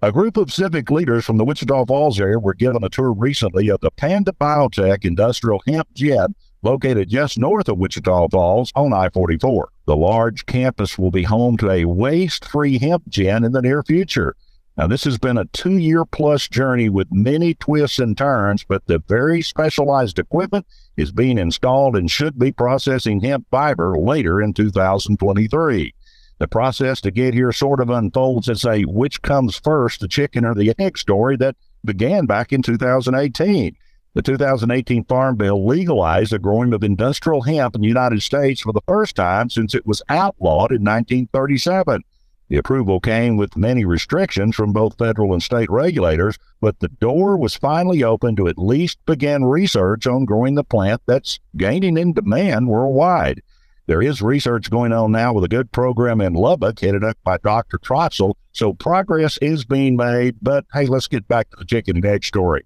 A 0.00 0.10
group 0.10 0.38
of 0.38 0.50
civic 0.50 0.90
leaders 0.90 1.26
from 1.26 1.36
the 1.36 1.44
Wichita 1.44 1.84
Falls 1.84 2.18
area 2.18 2.38
were 2.38 2.54
given 2.54 2.82
a 2.82 2.88
tour 2.88 3.12
recently 3.12 3.68
of 3.68 3.82
the 3.82 3.90
Panda 3.90 4.32
Biotech 4.32 5.04
Industrial 5.04 5.62
Hemp 5.66 5.92
Gin 5.92 6.34
located 6.62 7.10
just 7.10 7.36
north 7.36 7.68
of 7.68 7.76
Wichita 7.76 8.28
Falls 8.28 8.72
on 8.74 8.94
I 8.94 9.10
44. 9.10 9.68
The 9.84 9.96
large 9.96 10.46
campus 10.46 10.96
will 10.96 11.10
be 11.10 11.24
home 11.24 11.58
to 11.58 11.70
a 11.70 11.84
waste 11.84 12.46
free 12.46 12.78
hemp 12.78 13.06
gin 13.10 13.44
in 13.44 13.52
the 13.52 13.60
near 13.60 13.82
future. 13.82 14.34
Now, 14.76 14.86
this 14.86 15.04
has 15.04 15.16
been 15.16 15.38
a 15.38 15.46
two 15.46 15.78
year 15.78 16.04
plus 16.04 16.48
journey 16.48 16.88
with 16.88 17.08
many 17.10 17.54
twists 17.54 17.98
and 17.98 18.16
turns, 18.16 18.64
but 18.64 18.86
the 18.86 18.98
very 19.08 19.40
specialized 19.40 20.18
equipment 20.18 20.66
is 20.96 21.12
being 21.12 21.38
installed 21.38 21.96
and 21.96 22.10
should 22.10 22.38
be 22.38 22.52
processing 22.52 23.20
hemp 23.20 23.46
fiber 23.50 23.96
later 23.98 24.42
in 24.42 24.52
2023 24.52 25.94
the 26.38 26.48
process 26.48 27.00
to 27.00 27.10
get 27.10 27.34
here 27.34 27.52
sort 27.52 27.80
of 27.80 27.90
unfolds 27.90 28.48
as 28.48 28.64
a 28.64 28.82
which 28.82 29.22
comes 29.22 29.58
first, 29.58 30.00
the 30.00 30.08
chicken 30.08 30.44
or 30.44 30.54
the 30.54 30.74
egg 30.78 30.98
story 30.98 31.36
that 31.36 31.56
began 31.84 32.26
back 32.26 32.52
in 32.52 32.62
2018. 32.62 33.76
The 34.14 34.22
2018 34.22 35.04
Farm 35.04 35.36
Bill 35.36 35.66
legalized 35.66 36.32
the 36.32 36.38
growing 36.38 36.72
of 36.72 36.82
industrial 36.82 37.42
hemp 37.42 37.74
in 37.74 37.82
the 37.82 37.88
United 37.88 38.22
States 38.22 38.62
for 38.62 38.72
the 38.72 38.80
first 38.86 39.14
time 39.14 39.50
since 39.50 39.74
it 39.74 39.86
was 39.86 40.02
outlawed 40.08 40.72
in 40.72 40.82
1937. 40.82 42.02
The 42.48 42.58
approval 42.58 43.00
came 43.00 43.36
with 43.36 43.56
many 43.56 43.84
restrictions 43.84 44.54
from 44.54 44.72
both 44.72 44.98
federal 44.98 45.32
and 45.32 45.42
state 45.42 45.68
regulators, 45.68 46.38
but 46.60 46.78
the 46.78 46.88
door 46.88 47.36
was 47.36 47.56
finally 47.56 48.04
open 48.04 48.36
to 48.36 48.46
at 48.46 48.58
least 48.58 48.98
begin 49.04 49.44
research 49.44 50.06
on 50.06 50.26
growing 50.26 50.54
the 50.54 50.62
plant 50.62 51.02
that's 51.06 51.40
gaining 51.56 51.96
in 51.96 52.12
demand 52.12 52.68
worldwide. 52.68 53.42
There 53.86 54.02
is 54.02 54.22
research 54.22 54.70
going 54.70 54.92
on 54.92 55.12
now 55.12 55.32
with 55.32 55.44
a 55.44 55.48
good 55.48 55.72
program 55.72 56.20
in 56.20 56.34
Lubbock 56.34 56.80
headed 56.80 57.04
up 57.04 57.18
by 57.24 57.38
Dr. 57.38 57.78
Trostle. 57.78 58.34
So 58.52 58.72
progress 58.74 59.38
is 59.38 59.64
being 59.64 59.96
made, 59.96 60.36
but 60.40 60.66
hey, 60.72 60.86
let's 60.86 61.08
get 61.08 61.26
back 61.26 61.50
to 61.50 61.56
the 61.56 61.64
chicken 61.64 61.96
and 61.96 62.04
egg 62.04 62.24
story. 62.24 62.64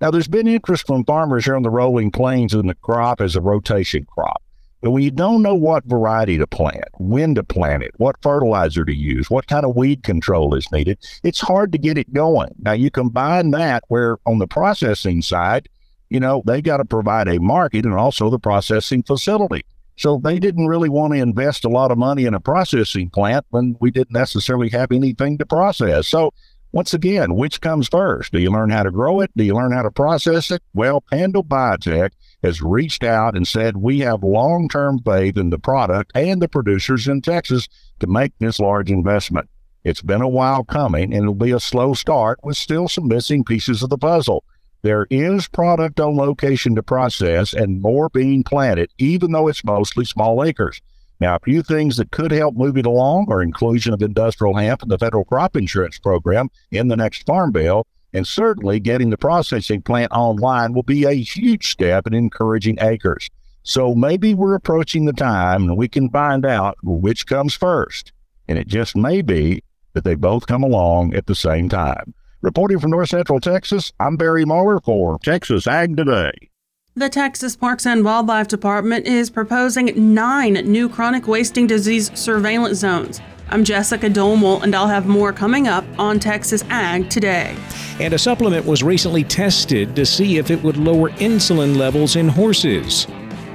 Now, 0.00 0.10
there's 0.10 0.28
been 0.28 0.46
interest 0.46 0.86
from 0.86 1.04
farmers 1.04 1.44
here 1.44 1.56
on 1.56 1.62
the 1.62 1.70
rolling 1.70 2.10
plains 2.10 2.54
in 2.54 2.66
the 2.66 2.74
crop 2.74 3.20
as 3.20 3.36
a 3.36 3.40
rotation 3.40 4.06
crop. 4.06 4.42
But 4.80 4.92
when 4.92 5.02
you 5.02 5.10
don't 5.10 5.42
know 5.42 5.54
what 5.54 5.84
variety 5.84 6.38
to 6.38 6.46
plant, 6.46 6.86
when 6.98 7.34
to 7.34 7.42
plant 7.44 7.82
it, 7.82 7.92
what 7.98 8.16
fertilizer 8.22 8.84
to 8.84 8.94
use, 8.94 9.28
what 9.28 9.46
kind 9.46 9.66
of 9.66 9.76
weed 9.76 10.02
control 10.02 10.54
is 10.54 10.70
needed, 10.72 10.98
it's 11.22 11.40
hard 11.40 11.72
to 11.72 11.78
get 11.78 11.98
it 11.98 12.12
going. 12.12 12.54
Now, 12.58 12.72
you 12.72 12.90
combine 12.90 13.50
that 13.50 13.84
where 13.88 14.18
on 14.26 14.38
the 14.38 14.46
processing 14.46 15.20
side, 15.20 15.68
you 16.08 16.18
know, 16.18 16.42
they 16.46 16.62
got 16.62 16.78
to 16.78 16.84
provide 16.84 17.28
a 17.28 17.38
market 17.38 17.84
and 17.84 17.94
also 17.94 18.30
the 18.30 18.38
processing 18.38 19.02
facility. 19.02 19.64
So 19.96 20.16
they 20.16 20.38
didn't 20.38 20.66
really 20.66 20.88
want 20.88 21.12
to 21.12 21.20
invest 21.20 21.66
a 21.66 21.68
lot 21.68 21.90
of 21.90 21.98
money 21.98 22.24
in 22.24 22.32
a 22.32 22.40
processing 22.40 23.10
plant 23.10 23.44
when 23.50 23.76
we 23.80 23.90
didn't 23.90 24.12
necessarily 24.12 24.70
have 24.70 24.92
anything 24.92 25.36
to 25.38 25.44
process. 25.44 26.08
So 26.08 26.32
once 26.72 26.94
again, 26.94 27.34
which 27.34 27.60
comes 27.60 27.88
first? 27.88 28.32
Do 28.32 28.40
you 28.40 28.50
learn 28.50 28.70
how 28.70 28.82
to 28.82 28.90
grow 28.90 29.20
it? 29.20 29.30
Do 29.36 29.44
you 29.44 29.54
learn 29.54 29.72
how 29.72 29.82
to 29.82 29.90
process 29.90 30.50
it? 30.50 30.62
Well, 30.72 31.00
Panda 31.00 31.42
Biotech 31.42 32.10
has 32.42 32.62
reached 32.62 33.02
out 33.02 33.36
and 33.36 33.46
said 33.46 33.76
we 33.76 34.00
have 34.00 34.22
long 34.22 34.68
term 34.68 35.00
faith 35.00 35.36
in 35.36 35.50
the 35.50 35.58
product 35.58 36.12
and 36.14 36.40
the 36.40 36.48
producers 36.48 37.08
in 37.08 37.22
Texas 37.22 37.68
to 37.98 38.06
make 38.06 38.32
this 38.38 38.60
large 38.60 38.90
investment. 38.90 39.48
It's 39.82 40.02
been 40.02 40.22
a 40.22 40.28
while 40.28 40.64
coming 40.64 41.12
and 41.12 41.22
it'll 41.22 41.34
be 41.34 41.52
a 41.52 41.60
slow 41.60 41.94
start 41.94 42.38
with 42.42 42.56
still 42.56 42.88
some 42.88 43.08
missing 43.08 43.44
pieces 43.44 43.82
of 43.82 43.90
the 43.90 43.98
puzzle. 43.98 44.44
There 44.82 45.06
is 45.10 45.48
product 45.48 46.00
on 46.00 46.16
location 46.16 46.74
to 46.76 46.82
process 46.82 47.52
and 47.52 47.82
more 47.82 48.08
being 48.08 48.42
planted, 48.42 48.90
even 48.98 49.32
though 49.32 49.48
it's 49.48 49.64
mostly 49.64 50.04
small 50.04 50.42
acres. 50.42 50.80
Now, 51.20 51.36
a 51.36 51.40
few 51.40 51.62
things 51.62 51.98
that 51.98 52.10
could 52.10 52.32
help 52.32 52.56
move 52.56 52.78
it 52.78 52.86
along 52.86 53.26
are 53.30 53.42
inclusion 53.42 53.92
of 53.92 54.00
industrial 54.00 54.56
hemp 54.56 54.82
in 54.82 54.88
the 54.88 54.98
federal 54.98 55.24
crop 55.24 55.54
insurance 55.54 55.98
program 55.98 56.48
in 56.70 56.88
the 56.88 56.96
next 56.96 57.26
farm 57.26 57.52
bill, 57.52 57.86
and 58.14 58.26
certainly 58.26 58.80
getting 58.80 59.10
the 59.10 59.18
processing 59.18 59.82
plant 59.82 60.10
online 60.12 60.72
will 60.72 60.82
be 60.82 61.04
a 61.04 61.12
huge 61.12 61.70
step 61.70 62.06
in 62.06 62.14
encouraging 62.14 62.78
acres. 62.80 63.28
So 63.62 63.94
maybe 63.94 64.32
we're 64.32 64.54
approaching 64.54 65.04
the 65.04 65.12
time 65.12 65.68
and 65.68 65.76
we 65.76 65.88
can 65.88 66.08
find 66.08 66.46
out 66.46 66.78
which 66.82 67.26
comes 67.26 67.54
first. 67.54 68.12
And 68.48 68.58
it 68.58 68.66
just 68.66 68.96
may 68.96 69.20
be 69.20 69.62
that 69.92 70.04
they 70.04 70.14
both 70.14 70.46
come 70.46 70.62
along 70.62 71.14
at 71.14 71.26
the 71.26 71.34
same 71.34 71.68
time. 71.68 72.14
Reporting 72.40 72.80
from 72.80 72.92
North 72.92 73.10
Central 73.10 73.38
Texas, 73.38 73.92
I'm 74.00 74.16
Barry 74.16 74.46
Mahler 74.46 74.80
for 74.80 75.18
Texas 75.18 75.66
Ag 75.66 75.96
Today. 75.96 76.49
The 76.96 77.08
Texas 77.08 77.54
Parks 77.54 77.86
and 77.86 78.04
Wildlife 78.04 78.48
Department 78.48 79.06
is 79.06 79.30
proposing 79.30 80.12
nine 80.12 80.54
new 80.54 80.88
chronic 80.88 81.28
wasting 81.28 81.68
disease 81.68 82.10
surveillance 82.18 82.78
zones. 82.78 83.20
I'm 83.48 83.62
Jessica 83.62 84.10
Domel, 84.10 84.64
and 84.64 84.74
I'll 84.74 84.88
have 84.88 85.06
more 85.06 85.32
coming 85.32 85.68
up 85.68 85.84
on 86.00 86.18
Texas 86.18 86.64
Ag 86.68 87.08
Today. 87.08 87.56
And 88.00 88.12
a 88.12 88.18
supplement 88.18 88.66
was 88.66 88.82
recently 88.82 89.22
tested 89.22 89.94
to 89.94 90.04
see 90.04 90.38
if 90.38 90.50
it 90.50 90.60
would 90.64 90.78
lower 90.78 91.10
insulin 91.10 91.76
levels 91.76 92.16
in 92.16 92.28
horses. 92.28 93.06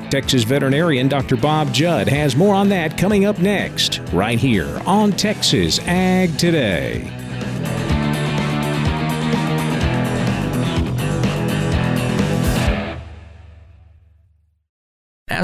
Texas 0.09 0.43
veterinarian 0.43 1.09
Dr. 1.09 1.35
Bob 1.35 1.73
Judd 1.73 2.07
has 2.07 2.37
more 2.37 2.55
on 2.55 2.69
that 2.69 2.97
coming 2.97 3.25
up 3.25 3.39
next, 3.39 3.99
right 4.13 4.39
here 4.39 4.81
on 4.85 5.11
Texas 5.11 5.79
Ag 5.79 6.37
Today. 6.37 7.24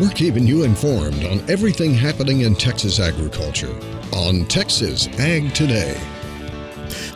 We're 0.00 0.10
keeping 0.10 0.46
you 0.46 0.62
informed 0.62 1.24
on 1.24 1.40
everything 1.50 1.92
happening 1.92 2.42
in 2.42 2.54
Texas 2.54 3.00
agriculture 3.00 3.74
on 4.12 4.44
Texas 4.46 5.08
Ag 5.18 5.52
Today. 5.54 6.00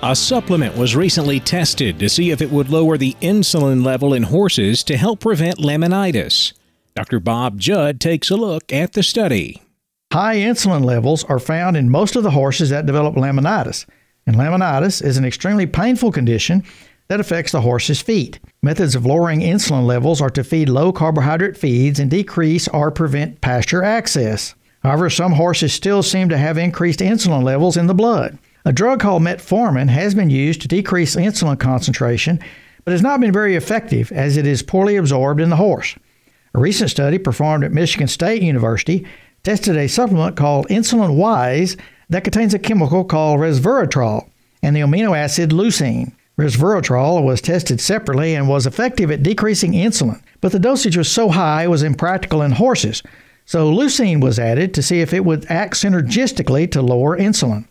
A 0.03 0.17
supplement 0.17 0.77
was 0.77 0.97
recently 0.97 1.39
tested 1.39 2.01
to 2.01 2.09
see 2.09 2.33
if 2.33 2.43
it 2.43 2.51
would 2.51 2.71
lower 2.71 2.99
the 2.99 3.15
insulin 3.21 3.85
level 3.85 4.13
in 4.13 4.25
horses 4.25 4.83
to 4.83 4.97
help 4.97 5.21
prevent 5.21 5.59
laminitis. 5.59 6.55
Dr. 6.97 7.21
Bob 7.21 7.61
Judd 7.61 8.01
takes 8.01 8.31
a 8.31 8.37
look 8.37 8.73
at 8.73 8.95
the 8.95 9.05
study. 9.05 9.63
High 10.13 10.39
insulin 10.39 10.85
levels 10.85 11.23
are 11.25 11.39
found 11.39 11.77
in 11.77 11.89
most 11.89 12.17
of 12.17 12.25
the 12.25 12.33
horses 12.33 12.71
that 12.71 12.85
develop 12.85 13.15
laminitis, 13.15 13.87
and 14.27 14.35
laminitis 14.35 15.05
is 15.05 15.17
an 15.17 15.25
extremely 15.25 15.67
painful 15.67 16.11
condition 16.11 16.65
that 17.09 17.21
affects 17.21 17.53
the 17.53 17.61
horse's 17.61 18.01
feet. 18.01 18.39
Methods 18.63 18.95
of 18.95 19.05
lowering 19.05 19.41
insulin 19.41 19.87
levels 19.87 20.21
are 20.21 20.31
to 20.31 20.45
feed 20.45 20.69
low 20.69 20.93
carbohydrate 20.93 21.57
feeds 21.57 21.99
and 21.99 22.11
decrease 22.11 22.69
or 22.69 22.91
prevent 22.91 23.41
pasture 23.41 23.83
access. 23.83 24.55
However, 24.83 25.11
some 25.11 25.33
horses 25.33 25.73
still 25.73 26.03
seem 26.03 26.29
to 26.29 26.39
have 26.39 26.59
increased 26.59 27.01
insulin 27.01 27.43
levels 27.43 27.77
in 27.77 27.87
the 27.87 27.95
blood. 27.95 28.39
A 28.65 28.73
drug 28.73 29.01
called 29.01 29.23
metformin 29.23 29.89
has 29.89 30.15
been 30.15 30.31
used 30.31 30.63
to 30.63 30.69
decrease 30.69 31.17
insulin 31.17 31.59
concentration, 31.59 32.41
but 32.85 32.93
has 32.93 33.03
not 33.03 33.21
been 33.21 33.33
very 33.33 33.57
effective 33.57 34.11
as 34.13 34.37
it 34.37 34.47
is 34.47 34.63
poorly 34.63 34.97
absorbed 34.97 35.41
in 35.41 35.51
the 35.51 35.57
horse. 35.57 35.97
A 36.55 36.61
recent 36.61 36.91
study 36.91 37.19
performed 37.19 37.65
at 37.65 37.73
Michigan 37.73 38.09
State 38.09 38.43
University 38.43 39.07
tested 39.43 39.77
a 39.77 39.89
supplement 39.89 40.37
called 40.37 40.69
Insulin 40.69 41.17
Wise 41.17 41.77
that 42.11 42.25
contains 42.25 42.55
a 42.55 42.59
chemical 42.59 43.05
called 43.05 43.41
resveratrol 43.41 44.29
and 44.63 44.77
the 44.77 44.81
amino 44.81 45.17
acid 45.17 45.51
leucine. 45.51 46.13
Resveratrol 46.43 47.23
was 47.23 47.41
tested 47.41 47.81
separately 47.81 48.35
and 48.35 48.49
was 48.49 48.67
effective 48.67 49.13
at 49.13 49.23
decreasing 49.23 49.75
insulin, 49.75 50.21
but 50.41 50.51
the 50.51 50.59
dosage 50.59 50.97
was 50.97 51.09
so 51.09 51.29
high 51.29 51.63
it 51.63 51.71
was 51.71 51.85
impractical 51.85 52.43
in 52.43 52.51
horses. 52.51 53.01
So 53.47 53.73
leucine 53.73 54.21
was 54.21 54.41
added 54.41 54.75
to 54.75 54.83
see 54.83 55.01
if 55.01 55.13
it 55.13 55.25
would 55.25 55.49
act 55.49 55.75
synergistically 55.75 56.69
to 56.73 56.83
lower 56.83 57.17
insulin. 57.17 57.67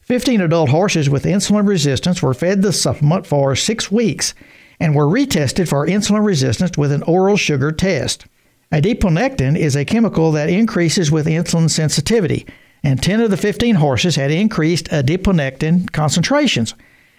15 0.00 0.40
adult 0.40 0.70
horses 0.70 1.10
with 1.10 1.24
insulin 1.24 1.68
resistance 1.68 2.22
were 2.22 2.32
fed 2.32 2.62
the 2.62 2.72
supplement 2.72 3.26
for 3.26 3.54
six 3.54 3.92
weeks 3.92 4.32
and 4.80 4.94
were 4.94 5.04
retested 5.04 5.68
for 5.68 5.86
insulin 5.86 6.24
resistance 6.24 6.78
with 6.78 6.92
an 6.92 7.02
oral 7.02 7.36
sugar 7.36 7.70
test. 7.70 8.24
Adiponectin 8.72 9.58
is 9.58 9.76
a 9.76 9.84
chemical 9.84 10.32
that 10.32 10.48
increases 10.48 11.10
with 11.10 11.26
insulin 11.26 11.68
sensitivity, 11.68 12.46
and 12.82 13.02
10 13.02 13.20
of 13.20 13.30
the 13.30 13.36
15 13.36 13.74
horses 13.74 14.16
had 14.16 14.30
increased 14.30 14.86
adiponectin 14.86 15.92
concentrations 15.92 16.74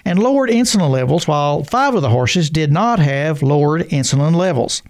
and 0.07 0.19
lowered 0.19 0.49
insulin 0.49 0.89
levels, 0.89 1.27
while 1.27 1.65
five 1.65 1.93
of 1.93 2.01
the 2.01 2.09
horses 2.09 2.49
did 2.49 2.71
not 2.71 2.97
have 2.97 3.43
lowered 3.43 3.81
insulin 3.89 4.33
levels. 4.33 4.81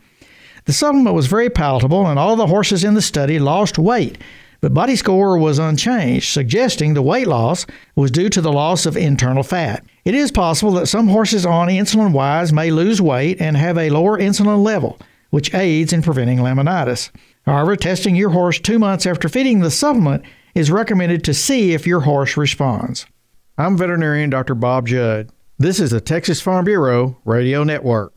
The 0.66 0.74
supplement 0.74 1.16
was 1.16 1.26
very 1.26 1.50
palatable, 1.50 2.06
and 2.06 2.20
all 2.20 2.36
the 2.36 2.48
horses 2.48 2.84
in 2.84 2.94
the 2.94 3.02
study 3.02 3.40
lost 3.40 3.80
weight, 3.80 4.20
but 4.62 4.74
body 4.74 4.96
score 4.96 5.38
was 5.38 5.58
unchanged, 5.58 6.32
suggesting 6.32 6.94
the 6.94 7.02
weight 7.02 7.28
loss 7.28 7.66
was 7.96 8.12
due 8.12 8.30
to 8.30 8.42
the 8.42 8.52
loss 8.52 8.86
of 8.86 8.96
internal 8.96 9.44
fat. 9.44 9.84
It 10.06 10.14
is 10.14 10.32
possible 10.32 10.72
that 10.74 10.88
some 10.88 11.08
horses 11.08 11.46
on 11.46 11.68
Insulin 11.68 12.12
Wise 12.12 12.54
may 12.54 12.70
lose 12.70 13.02
weight 13.02 13.42
and 13.42 13.58
have 13.58 13.78
a 13.78 13.90
lower 13.90 14.20
insulin 14.20 14.64
level, 14.64 15.00
which 15.32 15.54
aids 15.54 15.94
in 15.94 16.04
preventing 16.04 16.40
laminitis. 16.40 17.10
However, 17.46 17.76
testing 17.76 18.16
your 18.16 18.30
horse 18.30 18.60
two 18.60 18.78
months 18.78 19.06
after 19.06 19.30
feeding 19.30 19.62
the 19.62 19.72
supplement 19.72 20.24
is 20.54 20.70
recommended 20.70 21.24
to 21.24 21.34
see 21.34 21.74
if 21.74 21.88
your 21.88 22.02
horse 22.02 22.38
responds. 22.38 23.08
I'm 23.60 23.76
veterinarian 23.76 24.30
Dr. 24.30 24.54
Bob 24.54 24.88
Judd. 24.88 25.32
This 25.58 25.80
is 25.80 25.90
the 25.90 26.00
Texas 26.00 26.40
Farm 26.40 26.66
Bureau 26.66 27.18
Radio 27.26 27.64
Network. 27.64 28.14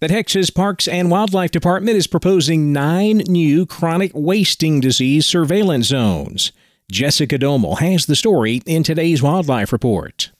The 0.00 0.08
Texas 0.08 0.50
Parks 0.50 0.88
and 0.88 1.12
Wildlife 1.12 1.52
Department 1.52 1.96
is 1.96 2.08
proposing 2.08 2.72
nine 2.72 3.18
new 3.28 3.64
chronic 3.66 4.10
wasting 4.12 4.80
disease 4.80 5.26
surveillance 5.26 5.86
zones. 5.86 6.50
Jessica 6.90 7.38
Domel 7.38 7.78
has 7.78 8.06
the 8.06 8.16
story 8.16 8.60
in 8.66 8.82
today's 8.82 9.22
Wildlife 9.22 9.72
Report. 9.72 10.32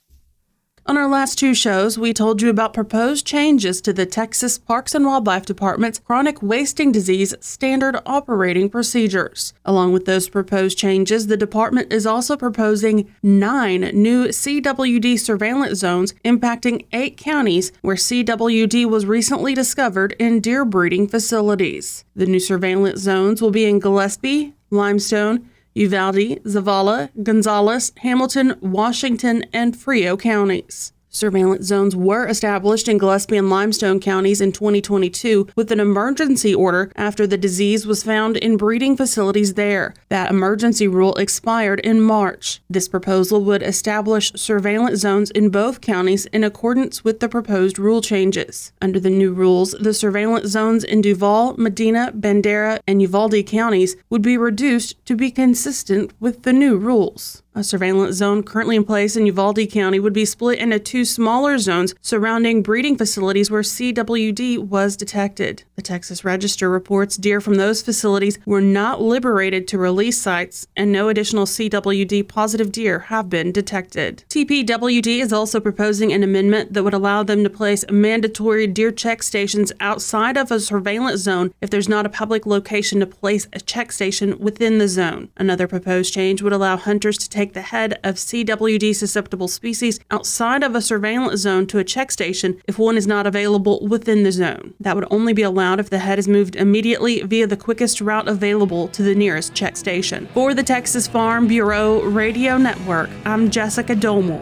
On 0.85 0.97
our 0.97 1.09
last 1.09 1.39
two 1.39 1.55
shows, 1.55 1.97
we 1.97 2.13
told 2.13 2.43
you 2.43 2.51
about 2.51 2.75
proposed 2.75 3.25
changes 3.25 3.81
to 3.83 3.93
the 3.93 4.05
Texas 4.05 4.59
Parks 4.59 4.97
and 4.97 5.07
Wildlife 5.07 5.47
Department's 5.47 6.01
chronic 6.01 6.43
wasting 6.43 6.91
disease 6.91 7.37
standard 7.39 8.01
operating 8.05 8.69
procedures. 8.69 9.55
Along 9.65 9.93
with 9.93 10.07
those 10.07 10.29
proposed 10.29 10.77
changes, 10.77 11.29
the 11.29 11.37
department 11.37 11.93
is 11.93 12.05
also 12.05 12.37
proposing 12.37 13.09
nine 13.23 13.93
new 13.93 14.27
CWD 14.27 15.21
surveillance 15.21 15.79
zones 15.79 16.15
impacting 16.25 16.85
eight 16.93 17.17
counties 17.17 17.71
where 17.83 17.95
CWD 17.95 18.85
was 18.85 19.07
recently 19.07 19.55
discovered 19.55 20.17
in 20.19 20.41
deer 20.41 20.65
breeding 20.65 21.07
facilities. 21.07 22.05
The 22.17 22.27
new 22.27 22.41
surveillance 22.41 23.01
zones 23.01 23.41
will 23.41 23.53
be 23.53 23.67
in 23.67 23.79
Gillespie, 23.79 24.55
Limestone, 24.71 25.49
Uvalde, 25.75 26.41
Zavala, 26.45 27.11
Gonzales, 27.23 27.93
Hamilton, 27.99 28.57
Washington, 28.61 29.45
and 29.53 29.77
Frio 29.77 30.17
counties. 30.17 30.93
Surveillance 31.15 31.67
zones 31.67 31.95
were 31.95 32.27
established 32.27 32.89
in 32.89 32.97
Gillespie 32.97 33.37
and 33.37 33.51
Limestone 33.51 34.01
counties 34.01 34.41
in 34.41 34.51
2022 34.51 35.47
with 35.55 35.71
an 35.71 35.79
emergency 35.79 36.55
order 36.55 36.91
after 36.97 37.27
the 37.27 37.37
disease 37.37 37.87
was 37.87 38.03
found 38.03 38.39
in 38.39 38.57
breeding 38.57 38.97
facilities 38.97 39.53
there. 39.53 39.93
That 40.09 40.31
emergency 40.31 40.89
rule 40.89 41.15
expired 41.17 41.81
in 41.81 42.01
March. 42.01 42.63
This 42.71 42.89
proposal 42.89 43.45
would 43.45 43.63
establish 43.63 44.33
surveillance 44.37 45.01
zones 45.01 45.31
in 45.33 45.51
both 45.51 45.83
counties 45.83 46.25
in 46.27 46.45
accordance 46.45 47.05
with 47.05 47.21
the 47.21 47.29
proposed 47.29 47.79
rule 47.79 48.01
changes. 48.01 48.73
Under 48.81 48.99
the 48.99 49.11
new 49.11 49.35
rules, 49.35 49.73
the 49.73 49.93
surveillance 49.93 50.49
zones 50.49 50.83
in 50.83 51.03
Duval, 51.03 51.57
Medina, 51.59 52.11
Bandera, 52.19 52.81
and 52.87 53.03
Uvalde 53.03 53.45
counties 53.47 53.97
would 54.09 54.23
be 54.23 54.39
reduced 54.39 55.05
to 55.05 55.15
be 55.15 55.31
consistent 55.31 56.15
with 56.21 56.45
the 56.45 56.55
new 56.55 56.79
rules. 56.79 57.43
A 57.55 57.63
surveillance 57.63 58.17
zone 58.17 58.43
currently 58.43 58.77
in 58.77 58.85
place 58.85 59.15
in 59.15 59.27
Uvalde 59.27 59.71
County 59.71 60.01
would 60.01 60.15
be 60.15 60.25
split 60.25 60.59
into 60.59 60.79
two 60.79 61.05
smaller 61.05 61.59
zones 61.59 61.95
surrounding 62.01 62.63
breeding 62.63 62.97
facilities 62.97 63.51
where 63.51 63.61
CWD 63.61 64.59
was 64.59 64.97
detected. 64.97 65.63
The 65.77 65.83
Texas 65.83 66.25
Register 66.25 66.71
reports 66.71 67.19
deer 67.19 67.43
from 67.43 67.57
those 67.57 67.83
facilities 67.83 68.39
were 68.47 68.63
not 68.63 69.03
liberated 69.03 69.69
to 69.69 69.77
release 69.77 70.19
sites, 70.19 70.67
and 70.75 70.91
no 70.91 71.11
additional 71.11 71.45
CWD 71.45 72.27
positive 72.27 72.73
deer 72.73 73.01
have 73.01 73.29
been 73.29 73.53
detected. 73.53 74.25
TPWD 74.31 75.21
is 75.21 75.33
also 75.33 75.61
proposing 75.61 76.11
an 76.11 76.23
amendment 76.23 76.73
that 76.73 76.85
would 76.85 76.95
allow 76.95 77.23
them 77.23 77.45
to 77.45 77.51
place 77.51 77.85
mandatory 77.91 78.67
deer 78.67 78.91
check 78.91 79.23
stations 79.23 79.73
outside 79.79 80.39
of 80.39 80.51
a 80.51 80.59
surveillance 80.59 81.21
zone 81.21 81.53
if 81.61 81.69
there's 81.69 81.89
not 81.89 82.07
a 82.07 82.11
public 82.11 82.47
location 82.47 83.01
to 83.01 83.07
place 83.07 83.47
a 83.53 83.61
check 83.61 83.93
station 83.93 84.39
within 84.39 84.79
the 84.79 84.89
zone. 84.89 85.29
Another 85.37 85.69
proposed 85.69 86.15
change 86.15 86.41
would 86.41 86.55
allow 86.55 86.79
hunters 86.79 87.19
to 87.19 87.29
take 87.29 87.42
take 87.43 87.55
the 87.55 87.63
head 87.63 87.99
of 88.05 88.15
CWD 88.15 88.95
susceptible 88.95 89.49
species 89.49 89.99
outside 90.13 90.63
of 90.63 90.77
a 90.77 90.81
surveillance 90.81 91.41
zone 91.41 91.67
to 91.67 91.79
a 91.79 91.85
check 91.85 92.13
station 92.13 92.61
if 92.69 92.79
one 92.79 92.97
is 92.97 93.05
not 93.05 93.27
available 93.27 93.85
within 93.85 94.23
the 94.23 94.31
zone. 94.31 94.75
That 94.79 94.95
would 94.95 95.09
only 95.11 95.33
be 95.33 95.43
allowed 95.43 95.81
if 95.81 95.91
the 95.91 95.99
head 95.99 96.21
is 96.21 96.29
moved 96.29 96.55
immediately 96.55 97.21
via 97.23 97.49
the 97.49 97.57
quickest 97.57 98.01
route 98.01 98.29
available 98.29 98.87
to 98.89 99.03
the 99.03 99.17
nearest 99.17 99.55
check 99.55 99.77
station. 99.77 100.29
For 100.35 100.55
the 100.55 100.63
Texas 100.63 101.09
Farm 101.09 101.49
Bureau 101.49 102.03
Radio 102.03 102.59
Network, 102.59 103.11
I'm 103.25 103.51
Jessica 103.51 103.97
Domel. 103.97 104.41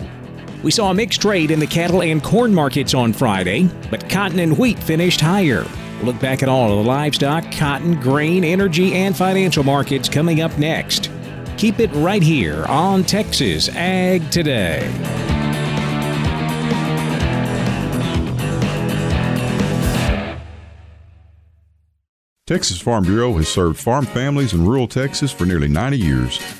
We 0.63 0.71
saw 0.71 0.91
a 0.91 0.95
mixed 0.95 1.23
trade 1.23 1.51
in 1.51 1.59
the 1.59 1.67
cattle 1.67 2.03
and 2.03 2.23
corn 2.23 2.53
markets 2.53 2.93
on 2.93 3.15
Friday, 3.15 3.71
but 3.91 4.11
cotton 4.11 4.41
and 4.41 4.59
wheat 4.59 4.79
finished 4.79 5.23
higher. 5.23 5.65
We'll 5.97 6.13
look 6.13 6.21
back 6.21 6.43
at 6.43 6.51
all 6.51 6.71
of 6.71 6.85
the 6.85 6.91
livestock, 6.91 7.51
cotton, 7.51 7.99
grain, 7.99 8.45
energy, 8.45 8.93
and 8.93 9.17
financial 9.17 9.65
markets 9.65 10.07
coming 10.07 10.43
up 10.43 10.59
next. 10.59 11.11
Keep 11.61 11.79
it 11.79 11.91
right 11.93 12.23
here 12.23 12.65
on 12.71 13.05
Texas 13.05 13.69
Ag 13.69 14.31
Today. 14.31 14.91
Texas 22.47 22.81
Farm 22.81 23.05
Bureau 23.05 23.35
has 23.35 23.47
served 23.47 23.79
farm 23.79 24.07
families 24.07 24.55
in 24.55 24.65
rural 24.65 24.89
Texas 24.89 25.31
for 25.33 25.45
nearly 25.45 25.69
90 25.69 25.99
years. 25.99 26.60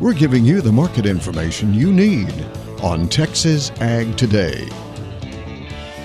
We're 0.00 0.14
giving 0.14 0.44
you 0.44 0.60
the 0.60 0.72
market 0.72 1.06
information 1.06 1.72
you 1.72 1.92
need 1.92 2.34
on 2.82 3.08
Texas 3.08 3.70
Ag 3.80 4.16
Today. 4.16 4.68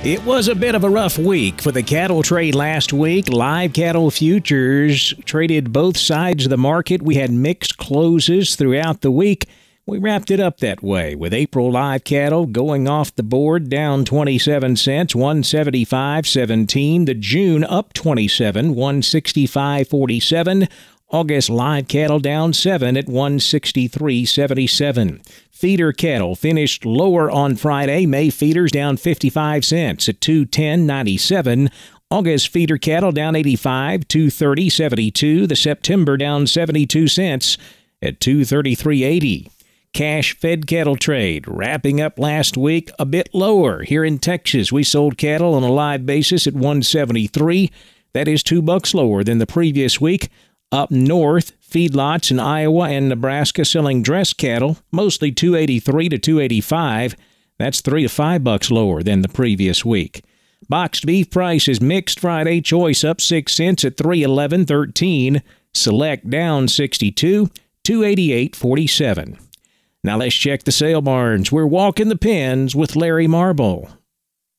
It 0.04 0.24
was 0.24 0.48
a 0.48 0.54
bit 0.54 0.76
of 0.76 0.84
a 0.84 0.90
rough 0.90 1.18
week 1.18 1.60
for 1.60 1.72
the 1.72 1.82
cattle 1.82 2.22
trade 2.22 2.54
last 2.54 2.94
week. 2.94 3.30
Live 3.30 3.74
cattle 3.74 4.12
futures 4.12 5.16
traded 5.26 5.74
both 5.74 5.98
sides 5.98 6.46
of 6.46 6.52
the 6.52 6.58
market. 6.58 7.02
We 7.02 7.16
had 7.16 7.32
mixed 7.32 7.78
closes 7.78 8.56
throughout 8.56 9.02
the 9.02 9.12
week. 9.12 9.50
We 9.88 9.98
wrapped 9.98 10.30
it 10.30 10.40
up 10.40 10.60
that 10.60 10.84
way 10.84 11.16
with 11.16 11.34
April 11.34 11.72
live 11.72 12.04
cattle 12.04 12.46
going 12.46 12.88
off 12.88 13.16
the 13.16 13.24
board 13.24 13.70
down 13.70 14.06
27 14.06 14.76
cents, 14.76 15.16
175.17. 15.16 17.08
The 17.08 17.16
June 17.16 17.64
up 17.64 17.94
27, 17.94 18.76
165.47. 18.76 20.70
August 21.12 21.50
live 21.50 21.88
cattle 21.88 22.20
down 22.20 22.54
7 22.54 22.96
at 22.96 23.08
163.77. 23.08 25.26
Feeder 25.50 25.92
cattle 25.92 26.36
finished 26.36 26.86
lower 26.86 27.32
on 27.32 27.56
Friday. 27.56 28.06
May 28.06 28.30
feeders 28.30 28.72
down 28.72 28.96
55 28.96 29.66
cents 29.66 30.08
at 30.08 30.20
210.97. 30.20 31.72
August 32.12 32.50
feeder 32.50 32.78
cattle 32.78 33.12
down 33.12 33.36
85, 33.36 34.08
230.72. 34.08 35.48
The 35.48 35.56
September 35.56 36.16
down 36.16 36.46
72 36.46 37.08
cents 37.08 37.58
at 38.04 38.20
233.80. 38.20 39.50
Cash 39.92 40.38
fed 40.38 40.68
cattle 40.68 40.96
trade 40.96 41.48
wrapping 41.48 42.00
up 42.00 42.20
last 42.20 42.56
week 42.56 42.92
a 43.00 43.08
bit 43.08 43.30
lower. 43.34 43.82
Here 43.82 44.06
in 44.06 44.20
Texas, 44.20 44.72
we 44.72 44.84
sold 44.84 45.18
cattle 45.18 45.56
on 45.56 45.64
a 45.64 45.72
live 45.72 46.06
basis 46.06 46.46
at 46.46 46.54
173. 46.54 47.72
That 48.14 48.28
is 48.28 48.44
2 48.44 48.62
bucks 48.62 48.94
lower 48.94 49.24
than 49.24 49.40
the 49.40 49.48
previous 49.48 50.00
week. 50.00 50.30
Up 50.72 50.92
north, 50.92 51.60
feedlots 51.62 52.30
in 52.30 52.40
Iowa 52.40 52.90
and 52.90 53.10
Nebraska 53.10 53.66
selling 53.66 54.04
dress 54.04 54.34
cattle, 54.34 54.78
mostly 54.92 55.32
283 55.32 56.10
to 56.10 56.20
285. 56.20 57.16
That's 57.58 57.82
3 57.82 58.04
to 58.04 58.10
5 58.10 58.44
bucks 58.44 58.70
lower 58.70 59.02
than 59.02 59.22
the 59.24 59.30
previous 59.30 59.84
week. 59.84 60.24
Boxed 60.68 61.08
beef 61.08 61.32
prices 61.32 61.82
mixed 61.82 62.20
Friday 62.20 62.62
choice 62.62 63.04
up 63.04 63.20
6 63.20 63.52
cents 63.52 63.84
at 63.84 63.98
311.13, 63.98 65.42
select 65.74 66.30
down 66.30 66.68
62, 66.68 67.50
288.47. 67.84 69.40
Now 70.04 70.18
let's 70.18 70.36
check 70.36 70.64
the 70.64 70.72
sale 70.72 71.02
barns. 71.02 71.52
We're 71.52 71.66
walking 71.66 72.10
the 72.10 72.16
pens 72.16 72.76
with 72.76 72.96
Larry 72.96 73.28
Marble. 73.28 73.90